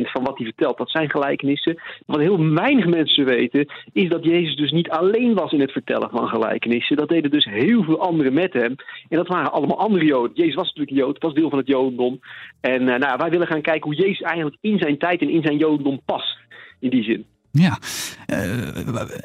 35% 0.01 0.11
van 0.11 0.23
wat 0.23 0.37
hij 0.37 0.45
vertelt, 0.45 0.77
dat 0.77 0.89
zijn 0.89 1.09
gelijkenissen. 1.09 1.81
Wat 2.05 2.19
heel 2.19 2.53
weinig 2.53 2.85
mensen 2.85 3.25
weten, 3.25 3.67
is 3.93 4.09
dat 4.09 4.23
Jezus 4.23 4.55
dus 4.55 4.71
niet 4.71 4.89
alleen 4.89 5.33
was 5.33 5.51
in 5.51 5.61
het 5.61 5.71
vertellen 5.71 6.09
van 6.09 6.27
gelijkenissen. 6.27 6.97
Dat 6.97 7.09
deden 7.09 7.31
dus 7.31 7.45
heel 7.45 7.83
veel 7.83 7.99
anderen 7.99 8.33
met 8.33 8.53
hem. 8.53 8.75
En 9.09 9.17
dat 9.17 9.27
waren 9.27 9.51
allemaal 9.51 9.79
andere 9.79 10.05
Joden. 10.05 10.35
Jezus 10.35 10.55
was 10.55 10.67
natuurlijk 10.67 10.97
Jood, 10.97 11.21
was 11.21 11.33
deel 11.33 11.49
van 11.49 11.59
het 11.59 11.67
Jodendom. 11.67 12.19
En 12.61 12.81
uh, 12.81 12.95
nou, 12.95 13.17
wij 13.17 13.29
willen 13.29 13.47
gaan 13.47 13.61
kijken 13.61 13.83
hoe 13.83 14.01
Jezus 14.01 14.21
eigenlijk 14.21 14.57
in 14.61 14.77
zijn 14.77 14.97
tijd 14.97 15.21
en 15.21 15.29
in 15.29 15.43
zijn 15.43 15.57
Jodendom 15.57 16.01
past. 16.05 16.37
In 16.79 16.89
die 16.89 17.03
zin. 17.03 17.25
Ja, 17.51 17.77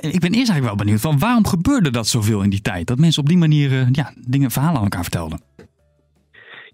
ik 0.00 0.20
ben 0.20 0.32
eerst 0.32 0.50
eigenlijk 0.50 0.64
wel 0.64 0.74
benieuwd 0.74 1.00
van 1.00 1.18
waarom 1.18 1.46
gebeurde 1.46 1.90
dat 1.90 2.08
zoveel 2.08 2.42
in 2.42 2.50
die 2.50 2.62
tijd? 2.62 2.86
Dat 2.86 2.98
mensen 2.98 3.22
op 3.22 3.28
die 3.28 3.38
manier 3.38 3.72
uh, 3.72 3.86
ja, 3.92 4.12
dingen, 4.26 4.50
verhalen 4.50 4.76
aan 4.76 4.82
elkaar 4.82 5.02
vertelden. 5.02 5.40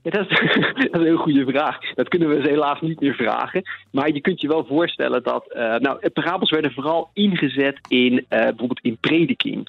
Ja, 0.05 0.11
dat 0.11 0.31
is, 0.31 0.39
dat 0.57 0.77
is, 0.77 0.89
een 0.91 1.03
heel 1.03 1.17
goede 1.17 1.45
vraag. 1.45 1.95
Dat 1.95 2.09
kunnen 2.09 2.29
we 2.29 2.49
helaas 2.49 2.81
niet 2.81 3.01
meer 3.01 3.15
vragen. 3.15 3.63
Maar 3.91 4.13
je 4.13 4.21
kunt 4.21 4.41
je 4.41 4.49
wel 4.49 4.65
voorstellen 4.65 5.23
dat. 5.23 5.45
Uh, 5.57 5.77
nou, 5.77 6.11
parabels 6.11 6.51
werden 6.51 6.73
vooral 6.73 7.11
ingezet 7.13 7.79
in 7.89 8.13
uh, 8.13 8.19
bijvoorbeeld 8.29 8.81
in 8.83 8.97
prediking. 9.01 9.69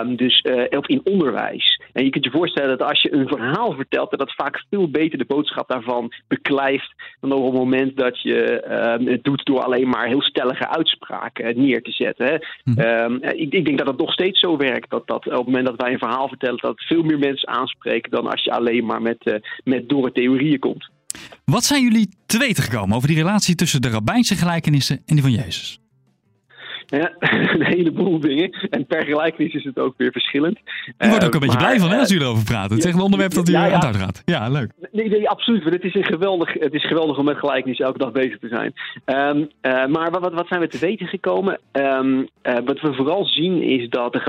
Um, 0.00 0.16
dus, 0.16 0.44
of 0.70 0.86
in 0.86 1.00
onderwijs. 1.04 1.80
En 1.92 2.04
je 2.04 2.10
kunt 2.10 2.24
je 2.24 2.30
voorstellen 2.30 2.78
dat 2.78 2.88
als 2.88 3.02
je 3.02 3.12
een 3.12 3.28
verhaal 3.28 3.72
vertelt, 3.72 4.10
dat 4.10 4.18
dat 4.18 4.34
vaak 4.34 4.64
veel 4.70 4.90
beter 4.90 5.18
de 5.18 5.24
boodschap 5.24 5.68
daarvan 5.68 6.12
beklijft. 6.28 6.94
dan 7.20 7.32
op 7.32 7.44
het 7.44 7.54
moment 7.54 7.96
dat 7.96 8.22
je 8.22 8.64
um, 8.98 9.06
het 9.06 9.24
doet 9.24 9.44
door 9.44 9.62
alleen 9.62 9.88
maar 9.88 10.06
heel 10.06 10.22
stellige 10.22 10.68
uitspraken 10.68 11.60
neer 11.60 11.82
te 11.82 11.90
zetten. 11.90 12.26
Hè. 12.26 12.36
Mm 12.64 12.74
-hmm. 12.74 13.22
um, 13.22 13.22
ik, 13.22 13.52
ik, 13.52 13.64
denk 13.64 13.78
dat 13.78 13.86
het 13.86 13.98
nog 13.98 14.12
steeds 14.12 14.40
zo 14.40 14.56
werkt. 14.56 14.90
Dat, 14.90 15.06
dat 15.06 15.26
op 15.26 15.32
het 15.32 15.46
moment 15.46 15.66
dat 15.66 15.80
wij 15.80 15.92
een 15.92 15.98
verhaal 15.98 16.28
vertellen, 16.28 16.58
dat 16.60 16.80
veel 16.80 17.02
meer 17.02 17.18
mensen 17.18 17.48
aanspreken 17.48 18.10
dan 18.10 18.26
als 18.26 18.44
je 18.44 18.50
alleen 18.50 18.84
maar 18.84 19.02
met 19.02 19.40
met 19.64 19.88
door 19.88 20.12
theorieën 20.12 20.58
komt. 20.58 20.90
Wat 21.44 21.64
zijn 21.64 21.82
jullie 21.82 22.08
te 22.26 22.38
weten 22.38 22.62
gekomen 22.62 22.96
over 22.96 23.08
die 23.08 23.16
relatie 23.16 23.54
tussen 23.54 23.82
de 23.82 23.88
rabbijnse 23.88 24.34
gelijkenissen 24.34 24.96
en 25.06 25.14
die 25.14 25.22
van 25.22 25.32
Jezus? 25.32 25.80
Ja, 26.86 27.12
een 27.54 27.64
heleboel 27.64 28.20
dingen. 28.20 28.50
En 28.70 28.86
per 28.86 29.04
gelijkenis 29.04 29.54
is 29.54 29.64
het 29.64 29.78
ook 29.78 29.94
weer 29.96 30.12
verschillend. 30.12 30.58
Je 30.98 31.08
wordt 31.08 31.24
ook 31.24 31.34
een 31.34 31.42
uh, 31.42 31.46
beetje 31.46 31.46
maar, 31.46 31.66
blij 31.66 31.78
van 31.78 31.90
hè, 31.90 31.98
als 31.98 32.08
jullie 32.08 32.24
erover 32.24 32.44
praten. 32.44 32.70
Het 32.70 32.78
is 32.78 32.84
echt 32.84 32.94
een 32.94 33.04
onderwerp 33.04 33.34
dat 33.34 33.48
u 33.48 33.52
ja, 33.52 33.66
ja. 33.66 33.72
aan 33.72 33.86
het 33.86 33.96
gaat. 33.96 34.22
Ja, 34.24 34.48
leuk. 34.48 34.70
Nee, 34.92 35.08
nee, 35.08 35.28
absoluut. 35.28 35.64
Het 35.64 35.84
is, 35.84 35.94
een 35.94 36.04
geweldig, 36.04 36.52
het 36.52 36.72
is 36.72 36.86
geweldig 36.86 37.18
om 37.18 37.24
met 37.24 37.38
gelijkenis 37.38 37.78
elke 37.78 37.98
dag 37.98 38.12
bezig 38.12 38.38
te 38.38 38.48
zijn. 38.48 38.72
Um, 39.36 39.48
uh, 39.62 39.86
maar 39.86 40.10
wat, 40.10 40.32
wat 40.32 40.48
zijn 40.48 40.60
we 40.60 40.68
te 40.68 40.78
weten 40.78 41.06
gekomen? 41.06 41.60
Um, 41.72 42.18
uh, 42.18 42.54
wat 42.64 42.80
we 42.80 42.94
vooral 42.94 43.24
zien 43.24 43.62
is 43.62 43.88
dat 43.88 44.12
de 44.12 44.20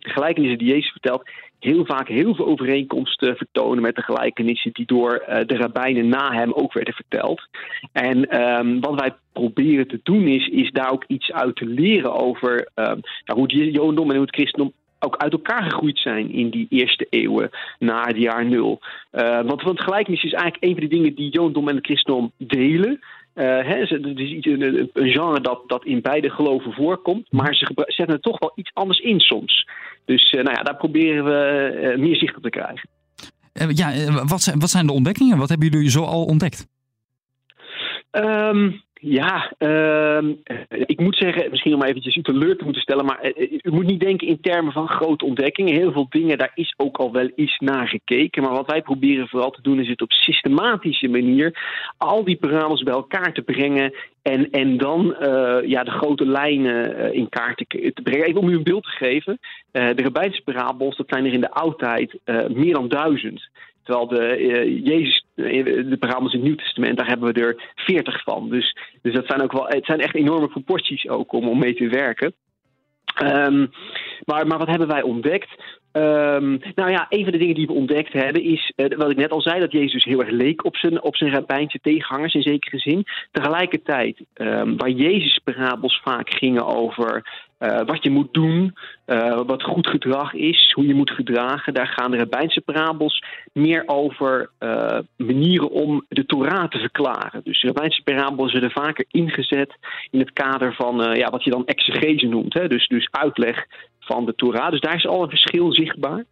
gelijkenissen 0.00 0.58
die 0.58 0.68
Jezus 0.68 0.90
vertelt 0.90 1.28
heel 1.60 1.84
vaak 1.84 2.08
heel 2.08 2.34
veel 2.34 2.46
overeenkomsten 2.46 3.36
vertonen 3.36 3.82
met 3.82 3.94
de 3.94 4.02
gelijkenissen 4.02 4.72
die 4.72 4.86
door 4.86 5.22
de 5.26 5.56
rabbijnen 5.56 6.08
na 6.08 6.32
hem 6.32 6.52
ook 6.52 6.72
werden 6.72 6.94
verteld. 6.94 7.48
En 7.92 8.28
ehm, 8.28 8.80
wat 8.80 9.00
wij 9.00 9.14
proberen 9.32 9.88
te 9.88 10.00
doen 10.02 10.26
is, 10.26 10.48
is 10.48 10.70
daar 10.70 10.92
ook 10.92 11.04
iets 11.06 11.32
uit 11.32 11.56
te 11.56 11.66
leren 11.66 12.14
over 12.14 12.68
nou, 12.74 13.00
hoe 13.24 13.42
het 13.42 13.52
Jodendom 13.52 14.08
en 14.08 14.16
hoe 14.16 14.26
het 14.26 14.34
christendom 14.34 14.72
ook 14.98 15.16
uit 15.16 15.32
elkaar 15.32 15.62
gegroeid 15.62 15.98
zijn 15.98 16.30
in 16.30 16.50
die 16.50 16.66
eerste 16.70 17.06
eeuwen 17.10 17.50
na 17.78 18.06
het 18.06 18.16
jaar 18.16 18.44
nul. 18.44 18.80
Uh, 19.12 19.40
want, 19.40 19.62
want 19.62 19.80
gelijkenis 19.80 20.24
is 20.24 20.32
eigenlijk 20.32 20.64
een 20.64 20.72
van 20.72 20.88
de 20.88 20.94
dingen 20.96 21.14
die 21.14 21.30
Jodendom 21.30 21.68
en 21.68 21.76
het 21.76 21.84
christendom 21.84 22.32
delen. 22.36 23.00
Uh, 23.36 23.68
het 23.68 24.18
is 24.18 24.30
iets, 24.30 24.46
een, 24.46 24.90
een, 24.92 25.10
genre 25.10 25.40
dat, 25.40 25.62
dat 25.66 25.84
in 25.84 26.00
beide 26.00 26.30
geloven 26.30 26.72
voorkomt, 26.72 27.32
maar 27.32 27.54
ze 27.54 27.72
zetten 27.74 28.14
er 28.14 28.20
toch 28.20 28.38
wel 28.38 28.52
iets 28.54 28.70
anders 28.74 28.98
in 28.98 29.20
soms. 29.20 29.68
Dus 30.04 30.32
uh, 30.32 30.42
nou 30.42 30.56
ja, 30.56 30.62
daar 30.62 30.76
proberen 30.76 31.24
we 31.24 31.94
meer 31.98 32.16
zicht 32.16 32.36
op 32.36 32.42
te 32.42 32.50
krijgen. 32.50 32.88
ja, 33.74 34.12
wat 34.24 34.42
zijn, 34.42 34.58
wat 34.58 34.70
zijn 34.70 34.86
de 34.86 34.92
ontdekkingen? 34.92 35.38
Wat 35.38 35.48
hebben 35.48 35.68
jullie 35.68 35.90
zo 35.90 36.02
al 36.02 36.24
ontdekt? 36.24 36.68
Um, 38.10 38.82
ja, 39.00 39.52
uh, 39.58 40.18
ik 40.68 41.00
moet 41.00 41.16
zeggen, 41.16 41.50
misschien 41.50 41.74
om 41.74 41.82
eventjes 41.82 42.16
u 42.16 42.22
teleur 42.22 42.56
te 42.56 42.64
moeten 42.64 42.82
stellen, 42.82 43.04
maar 43.04 43.32
uh, 43.36 43.52
u 43.62 43.70
moet 43.70 43.86
niet 43.86 44.00
denken 44.00 44.26
in 44.26 44.40
termen 44.40 44.72
van 44.72 44.88
grote 44.88 45.24
ontdekkingen. 45.24 45.74
Heel 45.74 45.92
veel 45.92 46.06
dingen, 46.10 46.38
daar 46.38 46.52
is 46.54 46.74
ook 46.76 46.96
al 46.96 47.12
wel 47.12 47.30
eens 47.34 47.58
naar 47.58 47.88
gekeken. 47.88 48.42
Maar 48.42 48.52
wat 48.52 48.70
wij 48.70 48.82
proberen 48.82 49.28
vooral 49.28 49.50
te 49.50 49.62
doen, 49.62 49.80
is 49.80 49.88
het 49.88 50.02
op 50.02 50.12
systematische 50.12 51.08
manier 51.08 51.58
al 51.96 52.24
die 52.24 52.36
parabels 52.36 52.82
bij 52.82 52.94
elkaar 52.94 53.32
te 53.32 53.42
brengen. 53.42 53.94
En, 54.22 54.50
en 54.50 54.76
dan 54.76 55.16
uh, 55.20 55.58
ja, 55.64 55.84
de 55.84 55.90
grote 55.90 56.26
lijnen 56.26 57.14
in 57.14 57.28
kaart 57.28 57.56
te, 57.56 57.92
te, 57.94 58.02
brengen. 58.02 58.26
Even 58.26 58.40
om 58.40 58.48
u 58.48 58.54
een 58.54 58.62
beeld 58.62 58.82
te 58.82 58.90
geven. 58.90 59.38
de 59.70 60.02
rabbijnse 60.02 60.42
parabels, 60.42 60.96
dat 60.96 61.08
zijn 61.08 61.24
er 61.24 61.32
in 61.32 61.40
de 61.40 61.50
oudheid 61.50 62.18
meer 62.48 62.74
dan 62.74 62.88
duizend. 62.88 63.48
Terwijl 63.86 64.08
de, 64.08 64.40
uh, 64.40 64.84
Jezus, 64.84 65.26
de 65.34 65.96
parabels 65.98 66.32
in 66.32 66.38
het 66.38 66.48
Nieuw 66.48 66.56
Testament, 66.56 66.96
daar 66.96 67.08
hebben 67.08 67.32
we 67.32 67.40
er 67.40 67.72
veertig 67.74 68.22
van. 68.22 68.50
Dus, 68.50 68.76
dus 69.02 69.14
dat 69.14 69.26
zijn 69.26 69.42
ook 69.42 69.52
wel, 69.52 69.66
het 69.66 69.84
zijn 69.84 70.00
echt 70.00 70.14
enorme 70.14 70.48
proporties 70.48 71.08
ook 71.08 71.32
om, 71.32 71.48
om 71.48 71.58
mee 71.58 71.74
te 71.74 71.88
werken. 71.88 72.34
Um, 73.22 73.70
maar, 74.24 74.46
maar 74.46 74.58
wat 74.58 74.68
hebben 74.68 74.88
wij 74.88 75.02
ontdekt? 75.02 75.48
Um, 75.92 76.60
nou 76.74 76.90
ja, 76.90 77.06
een 77.08 77.22
van 77.22 77.32
de 77.32 77.38
dingen 77.38 77.54
die 77.54 77.66
we 77.66 77.72
ontdekt 77.72 78.12
hebben 78.12 78.42
is, 78.42 78.72
uh, 78.76 78.96
wat 78.96 79.10
ik 79.10 79.16
net 79.16 79.30
al 79.30 79.40
zei, 79.40 79.60
dat 79.60 79.72
Jezus 79.72 80.04
heel 80.04 80.20
erg 80.20 80.30
leek 80.30 80.64
op 80.64 80.76
zijn, 80.76 81.02
op 81.02 81.16
zijn 81.16 81.32
rabbijnse 81.32 81.78
tegenhangers 81.82 82.34
in 82.34 82.42
zekere 82.42 82.78
zin. 82.78 83.04
Tegelijkertijd, 83.30 84.20
um, 84.34 84.76
waar 84.76 84.90
Jezus' 84.90 85.40
parabels 85.44 86.00
vaak 86.04 86.30
gingen 86.30 86.66
over 86.66 87.26
uh, 87.58 87.80
wat 87.84 88.02
je 88.02 88.10
moet 88.10 88.34
doen, 88.34 88.74
uh, 89.06 89.40
wat 89.46 89.62
goed 89.62 89.86
gedrag 89.86 90.32
is, 90.32 90.72
hoe 90.72 90.86
je 90.86 90.94
moet 90.94 91.10
gedragen, 91.10 91.74
daar 91.74 91.86
gaan 91.86 92.10
de 92.10 92.16
rabbijnse 92.16 92.60
parabels 92.60 93.24
meer 93.52 93.82
over 93.86 94.50
manieren 95.16 95.70
om 95.70 96.04
de 96.08 96.26
Torah 96.26 96.68
te 96.68 96.78
verklaren. 96.78 97.40
Dus 97.44 97.60
de 97.60 97.66
rabbijnse 97.66 98.02
parabels 98.02 98.52
worden 98.52 98.70
vaker 98.70 99.04
ingezet 99.10 99.74
in 100.10 100.18
het 100.18 100.32
kader 100.32 100.74
van 100.74 101.16
ja, 101.16 101.30
wat 101.30 101.44
je 101.44 101.50
dan 101.50 101.66
exegese 101.66 102.26
noemt. 102.26 102.54
Hè? 102.54 102.68
Dus, 102.68 102.86
dus 102.86 103.08
uitleg 103.10 103.66
van 104.00 104.24
de 104.24 104.34
Torah. 104.34 104.70
Dus 104.70 104.80
daar 104.80 104.94
is 104.94 105.06
al 105.06 105.22
een 105.22 105.28
verschil 105.28 105.72
zichtbaar. 105.72 106.24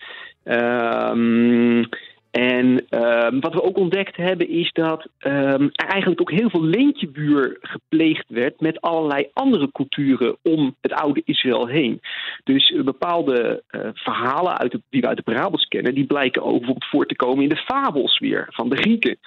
Um, 0.45 1.89
en 2.35 2.85
um, 2.91 3.41
wat 3.41 3.53
we 3.53 3.63
ook 3.63 3.77
ontdekt 3.77 4.17
hebben 4.17 4.49
is 4.49 4.73
dat 4.73 5.09
um, 5.19 5.71
er 5.73 5.87
eigenlijk 5.87 6.21
ook 6.21 6.31
heel 6.31 6.51
veel 6.51 6.65
leentjebuur 6.65 7.57
gepleegd 7.61 8.25
werd 8.29 8.61
met 8.61 8.81
allerlei 8.81 9.29
andere 9.33 9.69
culturen 9.73 10.37
om 10.43 10.77
het 10.81 10.93
oude 10.93 11.23
Israël 11.25 11.67
heen. 11.67 12.01
Dus 12.45 12.75
bepaalde 12.85 13.63
uh, 13.71 13.81
verhalen 13.95 14.59
uit 14.59 14.73
de, 14.73 14.83
die 14.91 15.01
we 15.01 15.07
uit 15.07 15.17
de 15.17 15.23
parabels 15.23 15.65
kennen, 15.65 15.95
die 15.95 16.07
blijken 16.07 16.43
ook 16.43 16.57
bijvoorbeeld 16.57 16.91
voor 16.91 17.07
te 17.07 17.17
komen 17.17 17.43
in 17.43 17.49
de 17.49 17.65
fabels 17.65 18.19
weer 18.19 18.47
van 18.51 18.69
de 18.69 18.77
Grieken. 18.77 19.19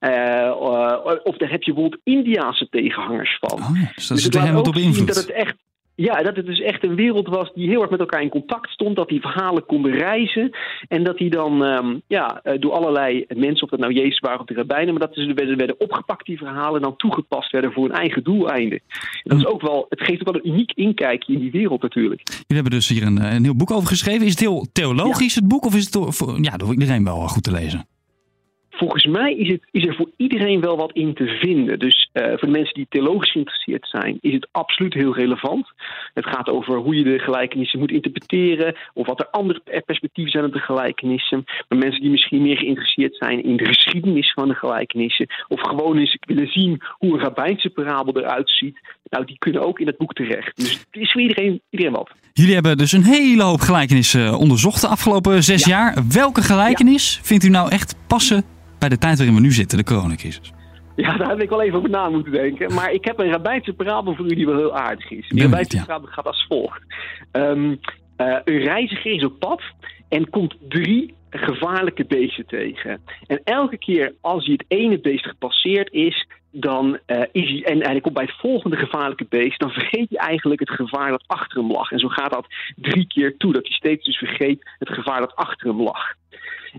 Uh, 0.00 0.10
uh, 0.10 0.96
of 1.22 1.36
daar 1.36 1.50
heb 1.50 1.62
je 1.62 1.72
bijvoorbeeld 1.72 2.02
Indiaanse 2.04 2.68
tegenhangers 2.70 3.38
van. 3.40 3.58
Oh 3.58 3.80
ja, 3.80 3.92
dus 3.94 4.06
dat 4.06 4.16
dus 4.16 4.24
het 4.24 4.38
helemaal 4.38 4.62
op 4.62 4.76
invloed. 4.76 5.06
Dat 5.06 5.16
het 5.16 5.30
echt 5.30 5.56
ja, 6.00 6.22
dat 6.22 6.36
het 6.36 6.46
dus 6.46 6.60
echt 6.60 6.84
een 6.84 6.94
wereld 6.94 7.28
was 7.28 7.52
die 7.54 7.68
heel 7.68 7.80
erg 7.80 7.90
met 7.90 8.00
elkaar 8.00 8.22
in 8.22 8.28
contact 8.28 8.70
stond. 8.70 8.96
Dat 8.96 9.08
die 9.08 9.20
verhalen 9.20 9.66
konden 9.66 9.92
reizen. 9.92 10.50
En 10.88 11.04
dat 11.04 11.18
die 11.18 11.30
dan 11.30 11.62
um, 11.62 12.02
ja, 12.06 12.42
door 12.58 12.72
allerlei 12.72 13.24
mensen, 13.28 13.62
of 13.62 13.70
dat 13.70 13.80
nou 13.80 13.92
Jezus 13.92 14.18
waren 14.18 14.40
of 14.40 14.46
de 14.46 14.54
rabbijnen, 14.54 14.94
maar 14.94 15.06
dat 15.06 15.14
ze 15.14 15.34
werden, 15.34 15.56
werden 15.56 15.80
opgepakt, 15.80 16.26
die 16.26 16.38
verhalen, 16.38 16.80
dan 16.80 16.96
toegepast 16.96 17.52
werden 17.52 17.72
voor 17.72 17.84
een 17.84 17.96
eigen 17.96 18.24
doeleinde. 18.24 18.74
En 18.74 19.20
dat 19.22 19.38
is 19.38 19.46
ook 19.46 19.60
wel, 19.60 19.86
het 19.88 20.00
geeft 20.00 20.20
ook 20.20 20.32
wel 20.32 20.42
een 20.42 20.50
uniek 20.52 20.72
inkijkje 20.72 21.32
in 21.32 21.40
die 21.40 21.50
wereld 21.50 21.82
natuurlijk. 21.82 22.22
Jullie 22.28 22.44
hebben 22.48 22.72
dus 22.72 22.88
hier 22.88 23.02
een, 23.02 23.34
een 23.34 23.44
heel 23.44 23.56
boek 23.56 23.70
over 23.70 23.88
geschreven. 23.88 24.26
Is 24.26 24.30
het 24.30 24.40
heel 24.40 24.66
theologisch, 24.72 25.34
ja. 25.34 25.40
het 25.40 25.48
boek, 25.48 25.64
of 25.64 25.74
is 25.74 25.84
het 25.84 26.24
ja, 26.40 26.56
door 26.56 26.72
iedereen 26.72 27.04
wel 27.04 27.28
goed 27.28 27.42
te 27.42 27.52
lezen? 27.52 27.86
Volgens 28.80 29.06
mij 29.06 29.34
is, 29.34 29.48
het, 29.48 29.62
is 29.70 29.86
er 29.86 29.94
voor 29.94 30.10
iedereen 30.16 30.60
wel 30.60 30.76
wat 30.76 30.92
in 30.92 31.14
te 31.14 31.26
vinden. 31.26 31.78
Dus 31.78 32.10
uh, 32.12 32.28
voor 32.28 32.48
de 32.48 32.58
mensen 32.58 32.74
die 32.74 32.86
theologisch 32.88 33.32
geïnteresseerd 33.32 33.88
zijn, 33.88 34.18
is 34.20 34.32
het 34.32 34.48
absoluut 34.50 34.94
heel 34.94 35.14
relevant. 35.14 35.66
Het 36.14 36.26
gaat 36.26 36.48
over 36.48 36.76
hoe 36.76 36.94
je 36.96 37.04
de 37.04 37.18
gelijkenissen 37.18 37.78
moet 37.78 37.90
interpreteren, 37.90 38.76
of 38.94 39.06
wat 39.06 39.20
er 39.20 39.30
andere 39.30 39.62
perspectieven 39.86 40.32
zijn 40.32 40.44
op 40.44 40.52
de 40.52 40.58
gelijkenissen. 40.58 41.44
Maar 41.68 41.78
mensen 41.78 42.00
die 42.00 42.10
misschien 42.10 42.42
meer 42.42 42.56
geïnteresseerd 42.56 43.16
zijn 43.16 43.44
in 43.44 43.56
de 43.56 43.64
geschiedenis 43.64 44.32
van 44.32 44.48
de 44.48 44.54
gelijkenissen, 44.54 45.26
of 45.48 45.60
gewoon 45.60 45.98
eens 45.98 46.16
willen 46.20 46.48
zien 46.48 46.82
hoe 46.98 47.12
een 47.12 47.20
rabbijnse 47.20 47.70
parabel 47.70 48.16
eruit 48.16 48.50
ziet, 48.50 48.78
nou, 49.10 49.24
die 49.24 49.38
kunnen 49.38 49.66
ook 49.66 49.78
in 49.78 49.86
het 49.86 49.96
boek 49.96 50.12
terecht. 50.12 50.56
Dus 50.56 50.72
het 50.72 51.02
is 51.02 51.12
voor 51.12 51.20
iedereen, 51.20 51.60
iedereen 51.70 51.92
wat. 51.92 52.10
Jullie 52.32 52.54
hebben 52.54 52.76
dus 52.78 52.92
een 52.92 53.02
hele 53.02 53.42
hoop 53.42 53.60
gelijkenissen 53.60 54.38
onderzocht 54.38 54.80
de 54.80 54.86
afgelopen 54.86 55.42
zes 55.42 55.64
ja. 55.64 55.76
jaar. 55.76 56.04
Welke 56.12 56.42
gelijkenis 56.42 57.14
ja. 57.14 57.22
vindt 57.22 57.44
u 57.44 57.48
nou 57.48 57.70
echt 57.70 57.94
passen 58.06 58.44
bij 58.80 58.88
de 58.88 58.98
tijd 58.98 59.16
waarin 59.16 59.34
we 59.34 59.40
nu 59.40 59.50
zitten, 59.50 59.78
de 59.78 59.84
coronacrisis? 59.84 60.52
Ja, 60.96 61.16
daar 61.16 61.28
heb 61.28 61.40
ik 61.40 61.48
wel 61.48 61.62
even 61.62 61.78
over 61.78 61.90
na 61.90 62.08
moeten 62.08 62.32
denken. 62.32 62.74
Maar 62.74 62.92
ik 62.92 63.04
heb 63.04 63.18
een 63.18 63.30
rabbijnse 63.30 63.72
parabel 63.72 64.14
voor 64.14 64.24
u 64.24 64.34
die 64.34 64.46
wel 64.46 64.56
heel 64.56 64.76
aardig 64.76 65.10
is. 65.10 65.28
Die 65.28 65.42
rabbijnse 65.42 65.76
ja. 65.76 65.84
parabel 65.84 66.08
gaat 66.08 66.26
als 66.26 66.44
volgt. 66.48 66.82
Um, 67.32 67.70
uh, 67.70 68.36
een 68.44 68.58
reiziger 68.58 69.12
is 69.12 69.24
op 69.24 69.38
pad 69.38 69.62
en 70.08 70.30
komt 70.30 70.56
drie 70.68 71.14
gevaarlijke 71.30 72.04
beesten 72.04 72.46
tegen. 72.46 73.00
En 73.26 73.40
elke 73.44 73.78
keer 73.78 74.14
als 74.20 74.44
hij 74.44 74.52
het 74.52 74.64
ene 74.68 75.00
beest 75.00 75.26
gepasseerd 75.26 75.92
is, 75.92 76.26
dan 76.52 76.98
uh, 77.06 77.22
is 77.32 77.48
hij, 77.48 77.62
en, 77.64 77.80
en 77.82 77.90
hij 77.90 78.00
komt 78.00 78.14
bij 78.14 78.24
het 78.24 78.40
volgende 78.40 78.76
gevaarlijke 78.76 79.26
beest, 79.28 79.60
dan 79.60 79.70
vergeet 79.70 80.08
hij 80.10 80.18
eigenlijk 80.18 80.60
het 80.60 80.70
gevaar 80.70 81.10
dat 81.10 81.24
achter 81.26 81.58
hem 81.58 81.72
lag. 81.72 81.90
En 81.90 81.98
zo 81.98 82.08
gaat 82.08 82.32
dat 82.32 82.46
drie 82.76 83.06
keer 83.06 83.36
toe, 83.36 83.52
dat 83.52 83.66
hij 83.66 83.76
steeds 83.76 84.04
dus 84.04 84.18
vergeet 84.18 84.70
het 84.78 84.88
gevaar 84.88 85.20
dat 85.20 85.34
achter 85.34 85.68
hem 85.68 85.82
lag. 85.82 86.14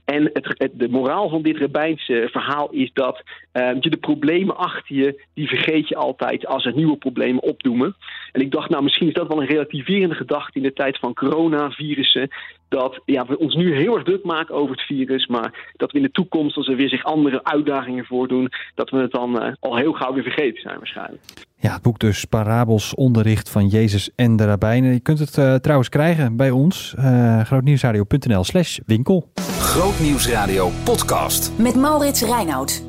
En 0.06 0.30
het, 0.34 0.70
de 0.74 0.90
moraal 0.90 1.30
van 1.30 1.42
dit 1.42 1.58
rabbijnse 1.58 2.28
verhaal 2.32 2.70
is 2.70 2.94
dat 2.94 3.24
uh, 3.54 3.70
je 3.80 3.90
de 3.90 3.98
problemen 3.98 4.58
achter 4.58 4.96
je, 4.96 5.24
die 5.34 5.48
vergeet 5.48 5.88
je 5.88 5.96
altijd 5.96 6.46
als 6.46 6.66
er 6.66 6.76
nieuwe 6.76 6.98
problemen 6.98 7.44
opdoemen. 7.44 7.96
En 8.32 8.42
ik 8.42 8.52
dacht, 8.52 8.70
nou, 8.70 8.84
misschien 8.84 9.08
is 9.08 9.14
dat 9.14 9.28
wel 9.28 9.42
een 9.42 9.48
relativerende 9.48 10.16
gedachte 10.16 10.58
in 10.58 10.64
de 10.64 10.74
tijd 10.74 10.98
van 10.98 11.14
coronavirussen. 11.14 12.30
Dat 12.72 13.02
ja, 13.06 13.26
we 13.26 13.38
ons 13.38 13.56
nu 13.56 13.76
heel 13.76 13.96
erg 13.96 14.04
druk 14.04 14.24
maken 14.24 14.56
over 14.56 14.76
het 14.76 14.86
virus, 14.86 15.28
maar 15.28 15.74
dat 15.76 15.92
we 15.92 15.98
in 15.98 16.04
de 16.04 16.12
toekomst, 16.12 16.58
als 16.58 16.68
er 16.68 16.76
weer 16.76 16.90
zich 16.90 17.04
andere 17.04 17.44
uitdagingen 17.44 18.06
voordoen, 18.06 18.50
dat 18.76 18.90
we 18.90 18.98
het 18.98 19.12
dan 19.12 19.44
uh, 19.44 19.52
al 19.60 19.76
heel 19.76 19.94
gauw 19.94 20.14
weer 20.14 20.24
vergeten 20.24 20.62
zijn 20.62 20.78
waarschijnlijk. 20.78 21.22
Ja, 21.56 21.74
het 21.74 21.82
boek 21.82 22.00
dus 22.00 22.26
Parabels 22.26 22.96
onderricht 22.96 23.50
van 23.50 23.68
Jezus 23.68 24.10
en 24.16 24.36
de 24.36 24.46
Rabbijnen. 24.46 24.94
Je 24.94 25.00
kunt 25.00 25.20
het 25.20 25.38
uh, 25.38 25.56
trouwens 25.56 25.90
krijgen 25.90 26.36
bij 26.36 26.52
ons, 26.52 26.96
uh, 26.98 27.42
grootnieuwsradio.nl 27.42 28.44
slash 28.44 28.80
winkel. 28.86 29.30
Grootnieuwsradio 29.60 30.70
podcast. 30.84 31.52
Met 31.58 31.76
Maurits 31.76 32.22
Reinoud. 32.22 32.84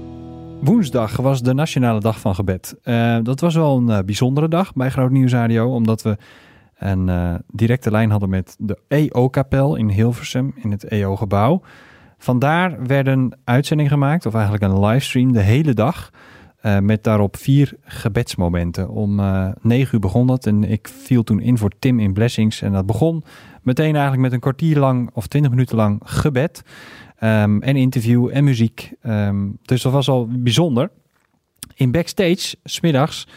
Woensdag 0.60 1.16
was 1.16 1.42
de 1.42 1.54
Nationale 1.54 2.00
Dag 2.00 2.20
van 2.20 2.34
Gebed. 2.34 2.76
Uh, 2.84 3.18
dat 3.22 3.40
was 3.40 3.54
wel 3.54 3.76
een 3.76 3.88
uh, 3.88 3.98
bijzondere 4.04 4.48
dag 4.48 4.72
bij 4.72 4.90
Groot 4.90 5.10
Nieuwsradio, 5.10 5.74
omdat 5.74 6.02
we 6.02 6.16
een 6.90 7.08
uh, 7.08 7.34
directe 7.52 7.90
lijn 7.90 8.10
hadden 8.10 8.28
met 8.28 8.56
de 8.58 8.78
EO-kapel 8.88 9.76
in 9.76 9.88
Hilversum, 9.88 10.52
in 10.56 10.70
het 10.70 10.84
EO-gebouw. 10.84 11.62
Vandaar 12.18 12.86
werden 12.86 13.38
uitzendingen 13.44 13.92
gemaakt, 13.92 14.26
of 14.26 14.34
eigenlijk 14.34 14.64
een 14.64 14.84
livestream, 14.84 15.32
de 15.32 15.40
hele 15.40 15.74
dag. 15.74 16.10
met 16.80 17.04
daarop 17.04 17.36
vier 17.36 17.72
gebedsmomenten. 17.84 18.88
Om 18.88 19.14
negen 19.60 19.94
uur 19.94 20.00
begon 20.00 20.26
dat 20.26 20.46
en 20.46 20.64
ik 20.64 20.88
viel 20.88 21.22
toen 21.22 21.40
in 21.40 21.58
voor 21.58 21.70
Tim 21.78 22.00
in 22.00 22.12
Blessings. 22.12 22.62
En 22.62 22.72
dat 22.72 22.86
begon 22.86 23.24
meteen 23.62 23.92
eigenlijk 23.92 24.22
met 24.22 24.32
een 24.32 24.40
kwartier 24.40 24.78
lang 24.78 25.10
of 25.12 25.26
twintig 25.26 25.50
minuten 25.50 25.76
lang 25.76 26.00
gebed. 26.04 26.62
Um, 27.24 27.62
en 27.62 27.76
interview 27.76 28.28
en 28.32 28.44
muziek. 28.44 28.92
Um, 29.02 29.58
dus 29.62 29.82
dat 29.82 29.92
was 29.92 30.08
al 30.08 30.28
bijzonder. 30.30 30.90
In 31.74 31.90
backstage, 31.90 32.56
smiddags, 32.64 33.28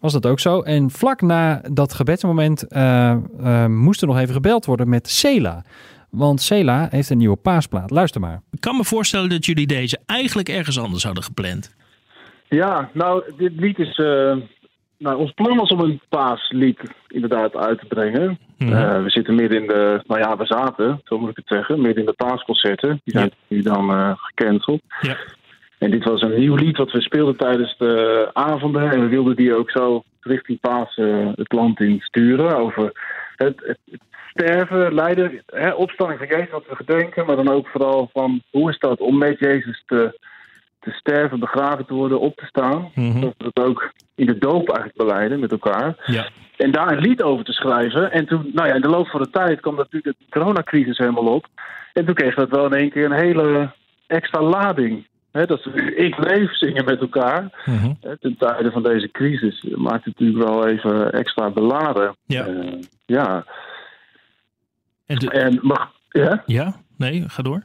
was 0.00 0.12
dat 0.12 0.26
ook 0.26 0.40
zo. 0.40 0.60
En 0.60 0.90
vlak 0.90 1.20
na 1.20 1.62
dat 1.72 1.94
gebedsmoment 1.94 2.66
uh, 2.68 3.16
uh, 3.40 3.66
moest 3.66 4.00
er 4.00 4.06
nog 4.06 4.18
even 4.18 4.34
gebeld 4.34 4.64
worden 4.64 4.88
met 4.88 5.08
Sela. 5.08 5.64
Want 6.10 6.40
Sela 6.40 6.86
heeft 6.90 7.10
een 7.10 7.18
nieuwe 7.18 7.36
paasplaat. 7.36 7.90
Luister 7.90 8.20
maar. 8.20 8.42
Ik 8.50 8.60
kan 8.60 8.76
me 8.76 8.84
voorstellen 8.84 9.28
dat 9.28 9.44
jullie 9.44 9.66
deze 9.66 9.98
eigenlijk 10.06 10.48
ergens 10.48 10.78
anders 10.78 11.04
hadden 11.04 11.22
gepland. 11.22 11.76
Ja, 12.48 12.90
nou, 12.92 13.22
dit 13.36 13.52
lied 13.56 13.78
is 13.78 13.98
uh, 13.98 14.36
nou, 14.98 15.16
ons 15.16 15.32
plan 15.32 15.56
was 15.56 15.70
om 15.70 15.80
een 15.80 16.00
paaslied 16.08 16.80
inderdaad 17.08 17.54
uit 17.56 17.78
te 17.78 17.86
brengen. 17.86 18.38
Mhm. 18.58 18.72
Eh, 18.72 19.02
we 19.02 19.10
zitten 19.10 19.34
midden 19.34 19.60
in 19.60 19.66
de, 19.66 20.02
nou 20.06 20.20
ja, 20.20 20.36
we 20.36 20.46
zaten, 20.46 21.00
zo 21.04 21.18
moet 21.18 21.30
ik 21.30 21.36
het 21.36 21.48
zeggen, 21.48 21.80
midden 21.80 22.00
in 22.00 22.10
de 22.10 22.24
paasconcerten. 22.24 23.00
Die 23.04 23.14
zijn 23.14 23.30
nu 23.48 23.62
dan 23.62 23.90
eh 23.90 24.12
gecanceld. 24.14 24.80
Ja. 25.00 25.16
En 25.78 25.90
dit 25.90 26.04
was 26.04 26.22
een 26.22 26.38
nieuw 26.38 26.54
lied 26.54 26.76
wat 26.76 26.92
we 26.92 27.00
speelden 27.00 27.36
tijdens 27.36 27.76
de 27.78 28.30
avonden. 28.32 28.90
En 28.90 29.00
we 29.00 29.08
wilden 29.08 29.36
die 29.36 29.54
ook 29.54 29.70
zo 29.70 30.02
richting 30.20 30.60
Paas 30.60 30.96
eh, 30.96 31.28
het 31.34 31.52
land 31.52 31.80
in 31.80 32.00
sturen. 32.00 32.56
Over 32.56 32.84
het, 33.36 33.60
het, 33.66 33.78
het 33.90 34.00
sterven, 34.30 34.94
lijden, 34.94 35.42
hè, 35.46 35.70
opstanding 35.70 36.18
van 36.18 36.28
Jezus, 36.28 36.50
wat 36.50 36.66
we 36.68 36.76
gedenken. 36.76 37.26
Maar 37.26 37.36
dan 37.36 37.48
ook 37.48 37.68
vooral 37.68 38.10
van 38.12 38.42
hoe 38.50 38.70
is 38.70 38.78
dat 38.78 39.00
om 39.00 39.18
met 39.18 39.38
Jezus 39.38 39.82
te, 39.86 40.18
te 40.80 40.90
sterven, 40.90 41.40
begraven 41.40 41.86
te 41.86 41.94
worden, 41.94 42.20
op 42.20 42.36
te 42.36 42.46
staan. 42.46 42.90
Mhm. 42.94 43.20
Dat 43.20 43.34
we 43.38 43.50
dat 43.52 43.66
ook 43.66 43.92
in 44.14 44.26
de 44.26 44.38
doop 44.38 44.68
eigenlijk 44.68 44.96
beleiden 44.96 45.40
met 45.40 45.50
elkaar. 45.50 45.94
Ja. 46.06 46.28
En 46.56 46.70
daar 46.70 46.92
een 46.92 46.98
lied 46.98 47.22
over 47.22 47.44
te 47.44 47.52
schrijven. 47.52 48.12
En 48.12 48.26
toen, 48.26 48.50
nou 48.52 48.68
ja, 48.68 48.74
in 48.74 48.80
de 48.80 48.88
loop 48.88 49.08
van 49.08 49.22
de 49.22 49.30
tijd 49.30 49.60
kwam 49.60 49.76
natuurlijk 49.76 50.18
de 50.18 50.24
coronacrisis 50.30 50.98
helemaal 50.98 51.34
op. 51.34 51.46
En 51.92 52.04
toen 52.04 52.14
kreeg 52.14 52.34
dat 52.34 52.50
wel 52.50 52.64
in 52.66 52.72
één 52.72 52.90
keer 52.90 53.04
een 53.04 53.12
hele 53.12 53.70
extra 54.06 54.42
lading. 54.42 55.06
Hè, 55.36 55.46
dat 55.46 55.64
we 55.64 55.94
ik 55.94 56.18
leef 56.18 56.56
zingen 56.56 56.84
met 56.84 57.00
elkaar. 57.00 57.62
Mhm. 57.64 57.92
Ten 58.20 58.36
tijde 58.38 58.70
van 58.70 58.82
deze 58.82 59.10
crisis 59.10 59.62
maakt 59.74 60.04
het 60.04 60.18
natuurlijk 60.18 60.48
wel 60.48 60.66
even 60.66 61.12
extra 61.12 61.50
beladen. 61.50 62.16
Ja. 62.26 62.46
Eh, 62.46 62.72
ja. 63.06 63.44
En 65.06 65.16
de- 65.16 65.30
En 65.30 65.58
mag, 65.62 65.90
ja? 66.08 66.42
ja, 66.46 66.74
nee, 66.96 67.24
ga 67.28 67.42
door. 67.42 67.62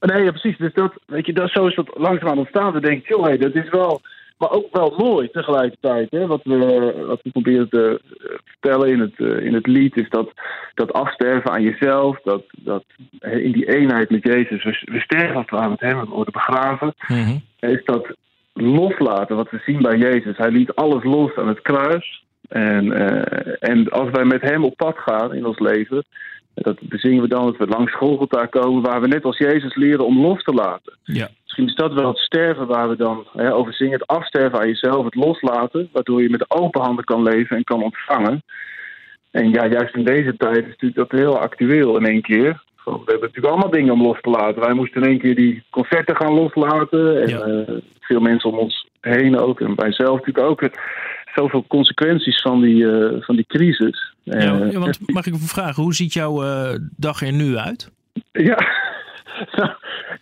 Nee, 0.00 0.22
ja, 0.24 0.30
precies. 0.30 0.56
Dus 0.58 0.72
dat, 0.74 0.92
weet 1.06 1.26
je, 1.26 1.32
dat, 1.32 1.50
zo 1.50 1.66
is 1.66 1.74
dat 1.74 1.90
langzaamaan 1.94 2.38
ontstaan. 2.38 2.72
We 2.72 2.80
denken, 2.80 3.16
joh, 3.16 3.26
hé, 3.26 3.36
dat 3.36 3.54
is 3.54 3.70
wel, 3.70 4.00
maar 4.40 4.50
ook 4.50 4.66
wel 4.72 4.94
mooi 4.96 5.30
tegelijkertijd. 5.30 6.10
Hè? 6.10 6.26
Wat, 6.26 6.40
we, 6.44 7.04
wat 7.06 7.20
we 7.22 7.30
proberen 7.30 7.68
te 7.68 8.00
eh, 8.20 8.28
vertellen 8.44 8.88
in 8.88 9.00
het, 9.00 9.14
eh, 9.16 9.44
in 9.44 9.54
het 9.54 9.66
lied 9.66 9.96
is 9.96 10.08
dat, 10.08 10.32
dat 10.74 10.92
afsterven 10.92 11.50
aan 11.50 11.62
jezelf, 11.62 12.20
dat, 12.24 12.42
dat 12.56 12.84
in 13.20 13.52
die 13.52 13.76
eenheid 13.76 14.10
met 14.10 14.22
Jezus, 14.22 14.64
we, 14.64 14.82
we 14.84 15.00
sterven 15.00 15.34
als 15.36 15.44
het 15.50 15.58
ware 15.58 15.68
met 15.68 15.80
hem, 15.80 16.00
we 16.00 16.06
worden 16.06 16.32
begraven, 16.32 16.94
Mhm. 17.08 17.36
is 17.58 17.84
dat 17.84 18.14
loslaten 18.52 19.36
wat 19.36 19.50
we 19.50 19.62
zien 19.66 19.82
bij 19.82 19.98
Jezus. 19.98 20.36
Hij 20.36 20.50
liet 20.50 20.74
alles 20.74 21.04
los 21.04 21.36
aan 21.36 21.48
het 21.48 21.62
kruis. 21.62 22.24
En, 22.48 22.92
eh, 22.92 23.70
en 23.70 23.88
als 23.88 24.10
wij 24.10 24.24
met 24.24 24.42
hem 24.42 24.64
op 24.64 24.76
pad 24.76 24.98
gaan 24.98 25.34
in 25.34 25.46
ons 25.46 25.58
leven, 25.58 26.04
dat 26.54 26.78
bezingen 26.80 27.22
we 27.22 27.28
dan 27.28 27.44
dat 27.44 27.56
we 27.56 27.66
langs 27.66 27.94
Golgotha 27.94 28.46
komen, 28.46 28.82
waar 28.82 29.00
we 29.00 29.06
net 29.08 29.24
als 29.24 29.38
Jezus 29.38 29.74
leren 29.74 30.06
om 30.06 30.20
los 30.20 30.42
te 30.42 30.52
laten. 30.54 30.92
Ja. 31.04 31.28
Misschien 31.44 31.66
is 31.66 31.74
dat 31.74 31.92
wel 31.92 32.08
het 32.08 32.18
sterven 32.18 32.66
waar 32.66 32.88
we 32.88 32.96
dan 32.96 33.26
hè, 33.32 33.54
over 33.54 33.74
zingen. 33.74 33.92
Het 33.92 34.06
afsterven 34.06 34.58
aan 34.60 34.66
jezelf, 34.68 35.04
het 35.04 35.14
loslaten, 35.14 35.88
waardoor 35.92 36.22
je 36.22 36.30
met 36.30 36.50
open 36.50 36.80
handen 36.80 37.04
kan 37.04 37.22
leven 37.22 37.56
en 37.56 37.64
kan 37.64 37.82
ontvangen. 37.82 38.42
En 39.30 39.50
ja, 39.50 39.66
juist 39.66 39.94
in 39.94 40.04
deze 40.04 40.36
tijd 40.36 40.56
is 40.56 40.66
natuurlijk 40.66 40.94
dat 41.10 41.20
heel 41.20 41.38
actueel 41.38 41.96
in 41.96 42.06
één 42.06 42.22
keer. 42.22 42.62
We 42.84 42.90
hebben 42.90 43.20
natuurlijk 43.20 43.46
allemaal 43.54 43.70
dingen 43.70 43.92
om 43.92 44.02
los 44.02 44.20
te 44.20 44.30
laten. 44.30 44.60
Wij 44.62 44.72
moesten 44.74 45.02
in 45.02 45.08
één 45.08 45.18
keer 45.18 45.34
die 45.34 45.62
concerten 45.70 46.16
gaan 46.16 46.32
loslaten. 46.34 47.22
En 47.22 47.28
Ja. 47.28 47.38
eh, 47.40 47.74
veel 48.00 48.20
mensen 48.20 48.50
om 48.50 48.58
ons 48.58 48.88
heen 49.00 49.38
ook. 49.38 49.60
En 49.60 49.74
wij 49.76 49.92
zelf 49.92 50.18
natuurlijk 50.18 50.46
ook. 50.46 50.60
Het- 50.60 50.78
Zoveel 51.34 51.64
consequenties 51.68 52.40
van 52.40 52.60
die, 52.60 52.90
eh, 52.90 53.22
van 53.22 53.36
die 53.36 53.46
crisis. 53.48 54.14
Ja, 54.22 54.34
Eh, 54.34 54.76
want 54.76 54.98
mag 55.12 55.26
ik 55.26 55.34
even 55.34 55.46
vragen, 55.48 55.82
hoe 55.82 55.94
ziet 55.94 56.12
jouw 56.12 56.42
eh, 56.42 56.74
dag 56.96 57.22
er 57.22 57.32
nu 57.32 57.56
uit? 57.56 57.90
Ja. 58.32 58.58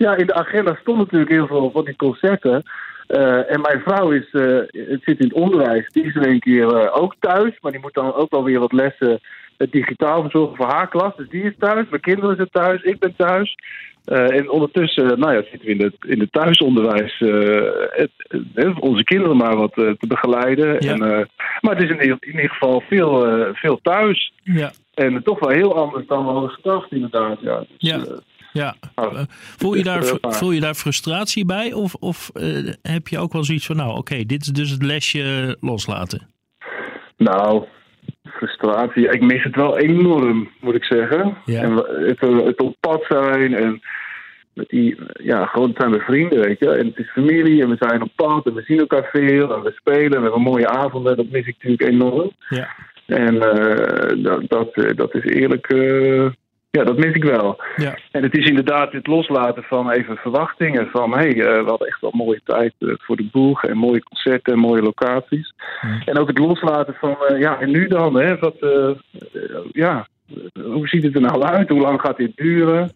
ja, 0.05 0.17
in 0.17 0.27
de 0.27 0.35
agenda 0.35 0.79
stond 0.81 0.99
natuurlijk 0.99 1.31
heel 1.31 1.47
veel 1.47 1.71
van 1.71 1.85
die 1.85 1.97
concerten. 1.97 2.63
Eh, 3.07 3.53
en 3.53 3.61
mijn 3.61 3.81
vrouw 3.81 4.11
is, 4.11 4.29
het 4.71 5.03
zit 5.05 5.19
in 5.19 5.29
het 5.29 5.33
onderwijs. 5.33 5.89
Die 5.89 6.05
is 6.05 6.15
in 6.15 6.25
één 6.25 6.41
keer 6.41 6.93
ook 6.93 7.15
thuis. 7.21 7.59
Maar 7.61 7.73
die 7.73 7.81
moet 7.81 7.95
dan 7.95 8.15
ook 8.15 8.31
wel 8.31 8.45
weer 8.45 8.59
wat 8.59 8.73
lessen 8.73 9.21
eh, 9.59 9.71
digitaal 9.71 10.21
verzorgen 10.23 10.57
voor 10.57 10.67
haar 10.67 10.89
klas. 10.89 11.17
Dus 11.17 11.29
die 11.29 11.43
is 11.43 11.55
thuis. 11.59 11.87
Mijn 11.91 12.03
kinderen 12.03 12.37
zijn 12.37 12.49
thuis. 12.51 12.83
Ik 12.83 12.99
ben 12.99 13.15
thuis. 13.17 13.55
Eh, 14.05 14.37
en 14.37 14.51
ondertussen 14.51 15.19
nou 15.19 15.33
ja, 15.35 15.43
zitten 15.51 15.61
we 15.69 15.75
in 15.75 15.83
het, 15.83 15.97
in 16.07 16.21
het 16.21 16.33
thuisonderwijs. 16.33 17.21
eh, 17.21 17.71
het, 17.91 18.11
eh, 18.55 18.77
onze 18.81 19.05
kinderen 19.05 19.37
maar 19.37 19.57
wat 19.57 19.73
eh, 19.79 19.91
te 19.91 20.07
begeleiden. 20.07 20.77
Ja. 20.85 20.93
En, 20.93 21.03
eh, 21.03 21.25
maar 21.61 21.75
het 21.77 21.83
is 21.85 21.91
in 21.91 22.03
ieder, 22.03 22.17
in 22.21 22.35
ieder 22.35 22.51
geval 22.51 22.83
veel, 22.89 23.27
eh, 23.27 23.55
veel 23.55 23.79
thuis. 23.83 24.33
Ja, 24.43 24.71
En 24.95 25.23
toch 25.23 25.39
wel 25.39 25.51
heel 25.51 25.77
anders 25.77 26.07
dan 26.07 26.25
we 26.27 26.33
hadden 26.33 26.51
gedacht, 26.51 26.93
inderdaad. 26.93 27.39
Ja. 27.41 27.59
Dus, 27.59 27.69
Ja. 27.79 27.97
eh, 27.97 28.17
ja. 28.53 28.75
Eh, 28.95 29.21
voel, 29.29 29.73
je 29.73 29.79
is 29.79 29.85
daar, 29.85 30.05
voel 30.21 30.51
je 30.51 30.61
daar 30.61 30.75
frustratie 30.75 31.45
bij? 31.45 31.73
Of, 31.73 31.95
of 31.95 32.31
eh, 32.35 32.73
heb 32.83 33.09
je 33.09 33.19
ook 33.19 33.33
wel 33.33 33.45
zoiets 33.45 33.67
van, 33.67 33.77
nou 33.77 33.97
oké, 33.99 34.25
dit 34.25 34.41
is 34.43 34.49
dus 34.49 34.71
het 34.71 34.83
lesje 34.83 35.57
loslaten? 35.61 36.29
Nou, 37.17 37.65
frustratie. 38.39 39.09
Ik 39.09 39.21
mis 39.21 39.43
het 39.43 39.57
wel 39.57 39.79
enorm, 39.79 40.49
moet 40.61 40.75
ik 40.75 40.85
zeggen. 40.85 41.37
Ja. 41.45 41.63
En 41.63 41.73
het, 42.07 42.21
het 42.21 42.61
op 42.61 42.77
pad 42.81 43.05
zijn 43.09 43.55
en 43.55 43.81
met 44.59 44.69
die, 44.69 44.97
ja, 45.13 45.47
gewoon 45.47 45.75
zijn 45.77 45.91
we 45.91 45.99
vrienden, 45.99 46.41
weet 46.41 46.59
je. 46.59 46.71
En 46.71 46.87
het 46.87 46.99
is 46.99 47.11
familie 47.11 47.63
en 47.63 47.69
we 47.69 47.77
zijn 47.79 48.03
op 48.03 48.11
pad 48.15 48.47
en 48.47 48.55
we 48.55 48.63
zien 48.63 48.79
elkaar 48.79 49.09
veel 49.13 49.55
en 49.55 49.63
we 49.63 49.73
spelen. 49.77 50.11
We 50.11 50.23
hebben 50.23 50.41
mooie 50.41 50.69
avonden, 50.69 51.17
dat 51.17 51.31
mis 51.31 51.47
ik 51.47 51.57
natuurlijk 51.59 51.91
enorm. 51.93 52.31
Ja. 52.49 52.69
En 53.07 53.43
eh, 53.43 54.25
dat, 54.25 54.49
dat, 54.49 54.73
eh, 54.73 54.97
dat 54.97 55.15
is 55.15 55.25
eerlijk, 55.25 55.67
eh, 55.67 56.27
ja, 56.71 56.85
dat 56.85 56.97
mis 56.97 57.15
ik 57.15 57.25
wel. 57.25 57.61
Ja. 57.77 57.99
En 58.11 58.23
het 58.23 58.37
is 58.37 58.47
inderdaad 58.47 58.93
het 58.93 59.07
loslaten 59.07 59.63
van 59.63 59.91
even 59.91 60.17
verwachtingen. 60.17 60.89
Van 60.91 61.11
hé, 61.11 61.19
hey, 61.19 61.31
eh, 61.31 61.63
we 61.63 61.69
hadden 61.69 61.89
echt 61.89 62.01
wel 62.01 62.13
mooie 62.15 62.41
tijd 62.45 62.75
eh, 62.79 62.89
voor 62.97 63.17
de 63.17 63.29
boeg. 63.33 63.65
En 63.65 63.77
mooie 63.77 64.03
concerten 64.03 64.53
en 64.53 64.59
mooie 64.59 64.83
locaties. 64.83 65.55
En 66.05 66.19
ook 66.19 66.29
het 66.29 66.39
loslaten 66.39 66.95
van, 66.95 67.17
eh, 67.29 67.41
ja, 67.41 67.61
en 67.61 67.71
nu 67.71 67.87
dan? 67.89 68.15
Hè, 68.15 68.39
wat, 68.39 68.57
ja, 69.73 70.07
hoe 70.63 70.89
ziet 70.89 71.03
het 71.03 71.15
er 71.15 71.21
nou 71.21 71.43
uit? 71.43 71.69
Hoe 71.69 71.81
lang 71.81 72.01
gaat 72.01 72.17
dit 72.17 72.37
duren? 72.37 72.93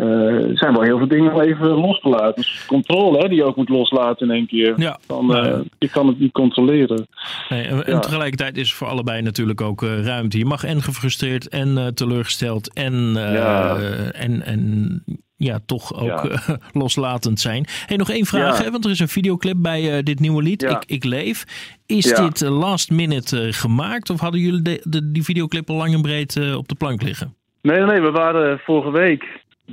Eh, 0.00 0.50
er 0.50 0.58
zijn 0.58 0.72
wel 0.72 0.82
heel 0.82 0.98
veel 0.98 1.08
dingen 1.08 1.32
om 1.32 1.40
even 1.40 1.66
los 1.68 2.00
te 2.00 2.08
laten. 2.08 2.34
Dus 2.34 2.64
controle 2.66 3.18
hè, 3.18 3.28
die 3.28 3.36
je 3.36 3.44
ook 3.44 3.56
moet 3.56 3.68
loslaten 3.68 4.28
in 4.28 4.34
één 4.34 4.46
keer. 4.46 4.74
Ja. 4.76 4.98
Ja. 5.08 5.42
eh, 5.42 5.58
je 5.78 5.88
kan 5.88 6.06
het 6.06 6.18
niet 6.18 6.32
controleren. 6.32 7.06
Nee, 7.48 7.64
en, 7.66 8.00
tegelijkertijd 8.00 8.56
is 8.56 8.70
er 8.70 8.76
voor 8.76 8.86
allebei 8.88 9.22
natuurlijk 9.22 9.60
ook 9.60 9.82
eh, 9.82 10.04
ruimte. 10.04 10.38
Je 10.38 10.44
mag 10.44 10.64
en 10.64 10.82
gefrustreerd 10.82 11.48
en 11.48 11.78
eh, 11.78 11.86
teleurgesteld 11.86 12.72
en, 12.72 13.12
eh, 13.16 13.34
Ja. 13.34 13.76
en, 14.12 14.42
en 14.42 15.02
ja, 15.36 15.58
toch 15.66 15.94
ook 16.00 16.24
Ja. 16.46 16.58
loslatend 16.82 17.40
zijn. 17.40 17.64
Hey, 17.86 17.96
nog 17.96 18.10
één 18.10 18.26
vraag, 18.26 18.58
Ja. 18.58 18.64
hè, 18.64 18.70
want 18.70 18.84
er 18.84 18.90
is 18.90 18.98
een 19.00 19.08
videoclip 19.08 19.56
bij 19.58 19.96
eh, 19.96 20.02
dit 20.04 20.20
nieuwe 20.20 20.42
lied, 20.42 20.60
Ja. 20.60 20.68
ik, 20.70 20.84
ik 20.86 21.04
Leef. 21.04 21.44
Is 21.86 22.08
Ja. 22.08 22.22
dit 22.28 22.40
last 22.40 22.90
minute 22.90 23.40
eh, 23.40 23.52
gemaakt 23.52 24.10
of 24.10 24.20
hadden 24.20 24.40
jullie 24.40 24.62
de, 24.62 24.80
de, 24.84 25.10
die 25.10 25.22
videoclip 25.24 25.70
al 25.70 25.76
lang 25.76 25.94
en 25.94 26.02
breed 26.02 26.36
eh, 26.36 26.56
op 26.56 26.68
de 26.68 26.74
plank 26.74 27.02
liggen? 27.02 27.34
Nee, 27.62 27.80
nee, 27.80 28.00
we 28.00 28.10
waren 28.10 28.58
vorige 28.58 28.90
week 28.90 29.24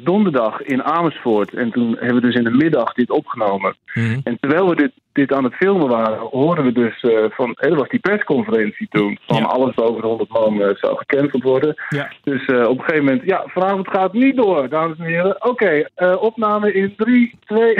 donderdag 0.04 0.62
in 0.62 0.84
Amersfoort. 0.84 1.54
En 1.54 1.72
toen 1.72 1.96
hebben 2.00 2.16
we 2.16 2.22
dus 2.22 2.36
in 2.36 2.44
de 2.44 2.52
middag 2.56 2.94
dit 2.94 3.10
opgenomen. 3.10 3.76
Mhm. 3.94 4.20
En 4.24 4.38
terwijl 4.40 4.70
we 4.70 4.76
dit, 4.76 4.92
dit 5.14 5.34
aan 5.34 5.44
het 5.44 5.54
filmen 5.54 5.88
waren, 5.88 6.18
hoorden 6.18 6.66
we 6.66 6.72
dus 6.72 7.02
eh, 7.02 7.24
van... 7.30 7.56
Er 7.60 7.76
was 7.76 7.90
die 7.90 8.00
persconferentie 8.00 8.88
toen. 8.90 9.20
Van 9.28 9.38
Ja. 9.38 9.44
alles 9.44 9.74
boven 9.76 10.02
de 10.02 10.08
100 10.08 10.30
man 10.30 10.62
eh, 10.62 10.76
zou 10.76 10.98
gecanceld 10.98 11.44
worden. 11.44 11.76
Ja. 11.90 12.12
Dus 12.24 12.46
eh, 12.46 12.68
op 12.68 12.78
een 12.78 12.84
gegeven 12.84 13.06
moment... 13.06 13.24
Ja, 13.26 13.44
vanavond 13.46 13.88
gaat 13.88 14.12
het 14.12 14.22
niet 14.22 14.36
door, 14.36 14.70
dames 14.70 14.98
en 14.98 15.06
heren. 15.06 15.50
Oké, 15.50 15.88
opname 16.20 16.74
in 16.74 16.94
3, 16.96 17.34
2... 17.46 17.76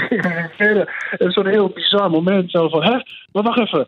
verder. 0.56 1.06
Het 1.10 1.20
is 1.20 1.34
zo'n 1.34 1.46
heel 1.46 1.68
bizar 1.68 2.10
moment. 2.10 2.50
Zo 2.50 2.68
van, 2.68 2.82
hè? 2.82 2.96
Maar 3.32 3.42
wacht 3.42 3.58
even. 3.58 3.86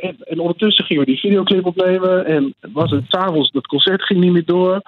En, 0.00 0.16
en 0.24 0.38
ondertussen 0.38 0.84
gingen 0.84 1.04
we 1.04 1.10
die 1.10 1.20
videoclip 1.20 1.66
opnemen. 1.66 2.26
En 2.26 2.54
was 2.72 2.90
het 2.90 3.04
s'avonds, 3.08 3.50
dat 3.50 3.66
concert 3.66 4.02
ging 4.02 4.20
niet 4.20 4.32
meer 4.32 4.44
door. 4.44 4.82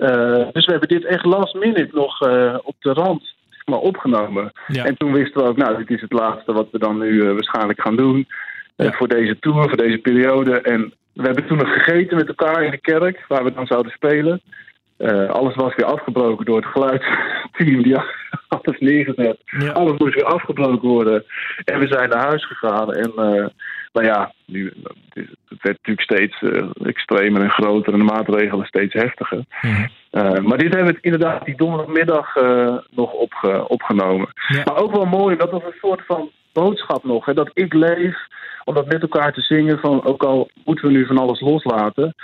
Eh, 0.00 0.46
dus 0.52 0.66
we 0.66 0.70
hebben 0.70 0.88
dit 0.88 1.04
echt 1.04 1.24
last 1.24 1.54
minute 1.54 1.88
nog 1.92 2.20
eh, 2.20 2.58
op 2.62 2.74
de 2.78 2.92
rand 2.92 3.34
maar, 3.64 3.78
opgenomen. 3.78 4.52
Ja. 4.66 4.84
En 4.84 4.96
toen 4.96 5.12
wisten 5.12 5.42
we 5.42 5.48
ook, 5.48 5.56
nou, 5.56 5.76
dit 5.76 5.90
is 5.90 6.00
het 6.00 6.12
laatste 6.12 6.52
wat 6.52 6.68
we 6.70 6.78
dan 6.78 6.98
nu 6.98 7.20
eh, 7.20 7.32
waarschijnlijk 7.32 7.80
gaan 7.80 7.96
doen. 7.96 8.26
Ja. 8.76 8.92
voor 8.92 9.08
deze 9.08 9.38
tour, 9.38 9.68
voor 9.68 9.76
deze 9.76 9.98
periode. 9.98 10.60
En 10.60 10.92
we 11.12 11.22
hebben 11.22 11.46
toen 11.46 11.58
nog 11.58 11.72
gegeten 11.72 12.16
met 12.16 12.28
elkaar 12.28 12.64
in 12.64 12.70
de 12.70 12.80
kerk, 12.80 13.24
waar 13.28 13.44
we 13.44 13.52
dan 13.52 13.66
zouden 13.66 13.92
spelen. 13.92 14.40
Alles 15.28 15.54
was 15.54 15.74
weer 15.74 15.86
afgebroken 15.86 16.44
door 16.44 16.56
het 16.56 16.66
geluidsteam 16.66 17.82
die 17.82 17.96
alles 18.48 18.78
neergezet. 18.78 19.38
Ja. 19.44 19.70
Alles 19.70 19.98
moest 19.98 20.14
weer 20.14 20.24
afgebroken 20.24 20.88
worden. 20.88 21.24
En 21.64 21.78
we 21.78 21.86
zijn 21.86 22.08
naar 22.08 22.26
huis 22.26 22.46
gegaan. 22.46 22.94
En 22.94 23.12
nou 23.92 24.06
ja, 24.06 24.32
nu, 24.46 24.72
het 25.48 25.62
werd 25.62 25.78
natuurlijk 25.82 26.00
steeds 26.00 26.42
eh, 26.42 26.70
extremer 26.82 27.42
en 27.42 27.50
groter 27.50 27.92
en 27.92 27.98
de 27.98 28.04
maatregelen 28.04 28.66
steeds 28.66 28.92
heftiger. 28.92 29.44
Mhm. 29.62 29.86
Eh, 30.10 30.38
maar 30.38 30.58
dit 30.58 30.74
hebben 30.74 30.94
we 30.94 30.98
inderdaad 31.00 31.44
die 31.44 31.56
donderdagmiddag 31.56 32.36
eh, 32.36 32.76
nog 32.90 33.12
opge- 33.12 33.68
opgenomen. 33.68 34.28
Ja. 34.48 34.62
Maar 34.64 34.82
ook 34.82 34.92
wel 34.92 35.04
mooi, 35.04 35.36
dat 35.36 35.50
was 35.50 35.62
een 35.62 35.78
soort 35.80 36.02
van 36.06 36.30
boodschap 36.52 37.04
nog. 37.04 37.24
Hè, 37.24 37.34
dat 37.34 37.50
ik 37.54 37.74
leef, 37.74 38.16
om 38.64 38.74
dat 38.74 38.86
met 38.86 39.02
elkaar 39.02 39.32
te 39.32 39.40
zingen. 39.40 39.78
Van, 39.78 40.04
ook 40.04 40.22
al 40.22 40.50
moeten 40.64 40.86
we 40.86 40.92
nu 40.92 41.06
van 41.06 41.18
alles 41.18 41.40
loslaten. 41.40 42.14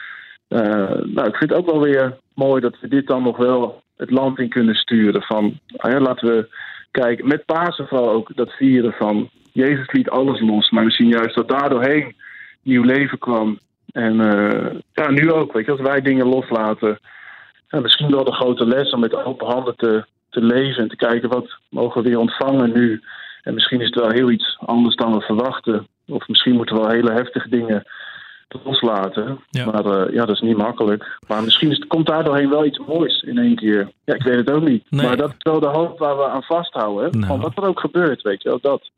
Nou, 0.49 1.27
ik 1.27 1.37
vind 1.37 1.51
het 1.51 1.55
ook 1.55 1.71
wel 1.71 1.81
weer 1.83 2.17
mooi 2.35 2.61
dat 2.61 2.77
we 2.81 2.89
dit 2.89 3.07
dan 3.07 3.23
nog 3.23 3.37
wel 3.37 3.83
het 3.97 4.11
land 4.11 4.39
in 4.39 4.49
kunnen 4.49 4.75
sturen. 4.75 5.23
Van, 5.23 5.59
ah 5.77 5.91
ja, 5.93 6.01
laten 6.01 6.29
we 6.29 6.49
kijken, 6.91 7.29
met 7.29 7.45
Pasen 7.45 7.87
vooral 7.87 8.11
ook 8.11 8.31
dat 8.35 8.53
vieren 8.53 8.93
van... 8.93 9.31
Jezus 9.57 9.93
liet 9.93 10.11
alles 10.11 10.41
los, 10.41 10.71
maar 10.71 10.85
we 10.85 10.91
zien 10.91 11.09
juist 11.09 11.35
dat 11.35 11.49
daardoorheen 11.49 12.15
nieuw 12.63 12.83
leven 12.83 13.19
kwam. 13.19 13.59
En 13.93 14.21
eh, 14.21 14.75
ja, 14.93 15.11
nu 15.11 15.33
ook, 15.33 15.53
weet 15.53 15.65
je, 15.65 15.71
als 15.71 15.81
wij 15.81 16.01
dingen 16.01 16.27
loslaten. 16.27 16.99
Ja, 17.69 17.81
misschien 17.81 18.11
wel 18.11 18.25
de 18.25 18.33
grote 18.33 18.67
les 18.67 18.91
om 18.91 19.01
met 19.01 19.25
open 19.25 19.47
handen 19.47 19.77
te, 19.77 20.05
te 20.31 20.41
leven 20.41 20.83
en 20.83 20.89
te 20.89 20.97
kijken 20.97 21.29
wat 21.29 21.59
mogen 21.71 22.03
we 22.03 22.09
weer 22.09 22.19
ontvangen 22.19 22.73
nu. 22.73 23.03
En 23.43 23.55
misschien 23.55 23.81
is 23.81 23.87
het 23.87 23.95
wel 23.95 24.11
heel 24.11 24.31
iets 24.31 24.57
anders 24.59 24.97
dan 24.97 25.13
we 25.13 25.21
verwachten. 25.21 25.87
Of 26.07 26.29
misschien 26.29 26.55
moeten 26.55 26.77
we 26.77 26.83
wel 26.83 26.91
hele 26.91 27.13
heftige 27.13 27.49
dingen 27.49 27.85
loslaten. 28.65 29.41
Ja. 29.51 29.65
Maar 29.65 29.85
eh, 29.85 30.15
ja, 30.15 30.25
dat 30.25 30.35
is 30.35 30.41
niet 30.41 30.57
makkelijk. 30.57 31.19
Maar 31.29 31.43
misschien 31.43 31.71
is, 31.71 31.85
komt 31.87 32.07
daar 32.07 32.25
doorheen 32.25 32.51
wel 32.51 32.65
iets 32.65 32.81
moois 32.87 33.23
in 33.23 33.39
één 33.39 33.57
keer. 33.57 33.91
Ja, 34.05 34.15
ik 34.15 34.23
weet 34.23 34.37
het 34.37 34.51
ook 34.51 34.69
niet. 34.69 34.85
Nee. 34.91 35.07
Maar 35.07 35.17
dat 35.17 35.31
is 35.31 35.37
wel 35.39 35.61
de 35.61 35.79
hoop 35.79 35.99
waar 35.99 36.17
we 36.17 36.29
aan 36.29 36.43
vasthouden. 36.43 37.11
Nou. 37.11 37.27
Van 37.27 37.41
wat 37.41 37.57
er 37.57 37.69
ook 37.69 37.81
gebeurt, 37.81 38.23
weet 38.23 38.43
je 38.43 38.49
wel, 38.49 38.59
dat. 38.61 38.91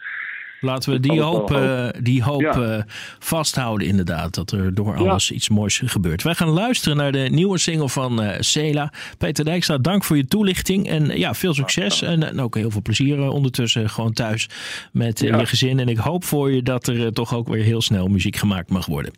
Laten 0.61 0.91
we 0.91 0.97
Ik 0.97 1.03
die 1.03 1.13
het 1.13 1.21
hoop, 1.23 1.51
eh, 1.51 1.89
die 2.01 2.23
hoop 2.23 2.41
Ja. 2.41 2.53
eh, 2.77 2.83
vasthouden 3.19 3.87
inderdaad. 3.87 4.35
Dat 4.35 4.51
er 4.51 4.75
door 4.75 4.95
Ja. 4.99 5.09
alles 5.09 5.31
iets 5.31 5.49
moois 5.49 5.83
gebeurt. 5.85 6.23
Wij 6.23 6.35
gaan 6.35 6.49
luisteren 6.49 6.97
naar 6.97 7.13
de 7.13 7.29
nieuwe 7.31 7.59
single 7.59 7.89
van 7.89 8.23
eh 8.23 8.41
Cela. 8.41 8.93
Peter 9.19 9.45
Dijkstra, 9.45 9.79
dank 9.79 10.05
voor 10.05 10.17
je 10.17 10.27
toelichting. 10.27 10.89
En 10.89 11.11
eh, 11.11 11.19
ja, 11.19 11.35
veel 11.35 11.55
succes. 11.55 12.03
En, 12.03 12.23
en 12.29 12.41
ook 12.41 12.55
heel 12.55 12.71
veel 12.71 12.83
plezier 12.83 13.19
eh, 13.23 13.29
ondertussen 13.33 13.91
gewoon 13.91 14.13
thuis 14.13 14.49
met 14.93 15.23
eh, 15.23 15.39
je 15.39 15.47
gezin. 15.47 15.79
En 15.79 15.89
ik 15.89 15.97
hoop 15.99 16.25
voor 16.25 16.53
je 16.53 16.63
dat 16.63 16.87
er 16.87 17.01
eh, 17.05 17.07
toch 17.07 17.35
ook 17.35 17.49
weer 17.49 17.63
heel 17.65 17.83
snel 17.83 18.07
muziek 18.09 18.37
gemaakt 18.37 18.71
mag 18.71 18.87
worden. 18.87 19.13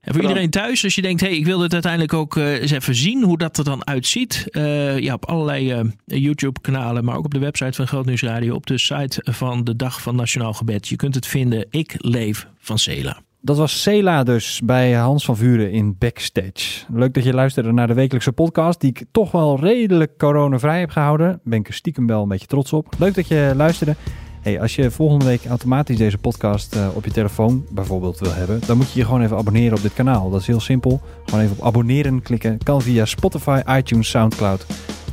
En 0.00 0.12
voor 0.14 0.22
iedereen 0.22 0.50
thuis, 0.50 0.84
als 0.84 0.94
je 0.94 1.02
denkt, 1.02 1.20
hey, 1.20 1.36
ik 1.36 1.44
wil 1.44 1.58
dit 1.58 1.72
uiteindelijk 1.72 2.12
ook 2.12 2.36
eh, 2.36 2.52
eens 2.60 2.70
even 2.70 2.94
zien 2.94 3.22
hoe 3.22 3.38
dat 3.38 3.58
er 3.58 3.64
dan 3.64 3.86
uitziet. 3.86 4.44
Eh, 4.50 4.98
ja, 4.98 5.14
op 5.14 5.24
allerlei 5.26 5.72
eh, 5.72 5.80
YouTube-kanalen, 6.04 7.04
maar 7.04 7.16
ook 7.16 7.24
op 7.24 7.32
de 7.34 7.38
website 7.38 7.72
van 7.72 7.86
Groot 7.86 8.06
Nieuws 8.06 8.22
Radio, 8.22 8.54
op 8.54 8.66
de 8.66 8.78
site 8.78 9.20
van 9.24 9.64
de 9.64 9.76
Dag 9.76 10.02
van 10.02 10.16
Nationaal 10.28 10.52
Gebed. 10.52 10.88
Je 10.88 10.96
kunt 10.96 11.14
het 11.14 11.26
vinden, 11.26 11.66
Ik 11.70 11.94
Leef 11.96 12.48
van 12.58 12.78
Cela. 12.78 13.20
Dat 13.40 13.56
was 13.56 13.82
Cela 13.82 14.22
dus 14.22 14.60
bij 14.64 14.92
Hans 14.92 15.24
van 15.24 15.36
Vuren 15.36 15.70
in 15.70 15.96
Backstage. 15.98 16.84
Leuk 16.92 17.14
dat 17.14 17.24
je 17.24 17.34
luisterde 17.34 17.72
naar 17.72 17.86
de 17.86 17.94
wekelijkse 17.94 18.32
podcast, 18.32 18.80
die 18.80 18.90
ik 18.90 19.04
toch 19.12 19.30
wel 19.30 19.60
redelijk 19.60 20.18
coronavrij 20.18 20.80
heb 20.80 20.90
gehouden. 20.90 21.40
Ben 21.44 21.58
ik 21.58 21.68
er 21.68 21.74
stiekem 21.74 22.06
wel 22.06 22.22
een 22.22 22.28
beetje 22.28 22.46
trots 22.46 22.72
op. 22.72 22.94
Leuk 22.98 23.14
dat 23.14 23.28
je 23.28 23.52
luisterde. 23.56 23.94
Hey, 24.40 24.60
als 24.60 24.74
je 24.74 24.90
volgende 24.90 25.24
week 25.24 25.44
automatisch 25.44 25.96
deze 25.96 26.18
podcast 26.18 26.76
eh, 26.76 26.88
op 26.94 27.04
je 27.04 27.10
telefoon 27.10 27.66
bijvoorbeeld 27.70 28.18
wil 28.18 28.34
hebben, 28.34 28.60
dan 28.66 28.76
moet 28.76 28.92
je 28.92 28.98
je 28.98 29.04
gewoon 29.04 29.22
even 29.22 29.36
abonneren 29.36 29.76
op 29.76 29.82
dit 29.82 29.94
kanaal. 29.94 30.30
Dat 30.30 30.40
is 30.40 30.46
heel 30.46 30.60
simpel. 30.60 31.00
Gewoon 31.24 31.44
even 31.44 31.56
op 31.58 31.64
abonneren 31.64 32.22
klikken. 32.22 32.58
Kan 32.58 32.82
via 32.82 33.04
Spotify, 33.04 33.60
iTunes, 33.68 34.08
Soundcloud 34.08 34.66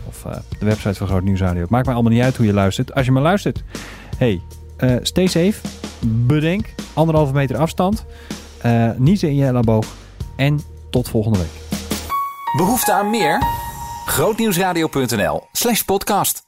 of 0.07 0.25
eh, 0.25 0.37
de 0.59 0.65
website 0.65 0.95
van 0.95 1.07
Groot 1.07 1.23
Nieuws 1.23 1.39
Radio. 1.39 1.65
Maakt 1.69 1.85
mij 1.85 1.93
allemaal 1.93 2.13
niet 2.13 2.23
uit 2.23 2.37
hoe 2.37 2.45
je 2.45 2.53
luistert. 2.53 2.93
Als 2.93 3.05
je 3.05 3.11
maar 3.11 3.21
luistert. 3.21 3.63
Hey, 4.17 4.41
eh, 4.77 4.95
stay 5.01 5.27
safe. 5.27 5.61
Bedenk 6.05 6.73
anderhalve 6.93 7.33
meter 7.33 7.57
afstand. 7.57 8.05
niezen 8.97 9.29
in 9.29 9.35
je 9.35 9.45
elleboog. 9.45 9.85
En 10.35 10.59
tot 10.89 11.09
volgende 11.09 11.37
week. 11.37 11.79
Behoefte 12.57 12.93
aan 12.93 13.09
meer? 13.09 13.43
Grootnieuwsradio.nl 14.05 15.47
slash 15.51 15.81
podcast. 15.81 16.44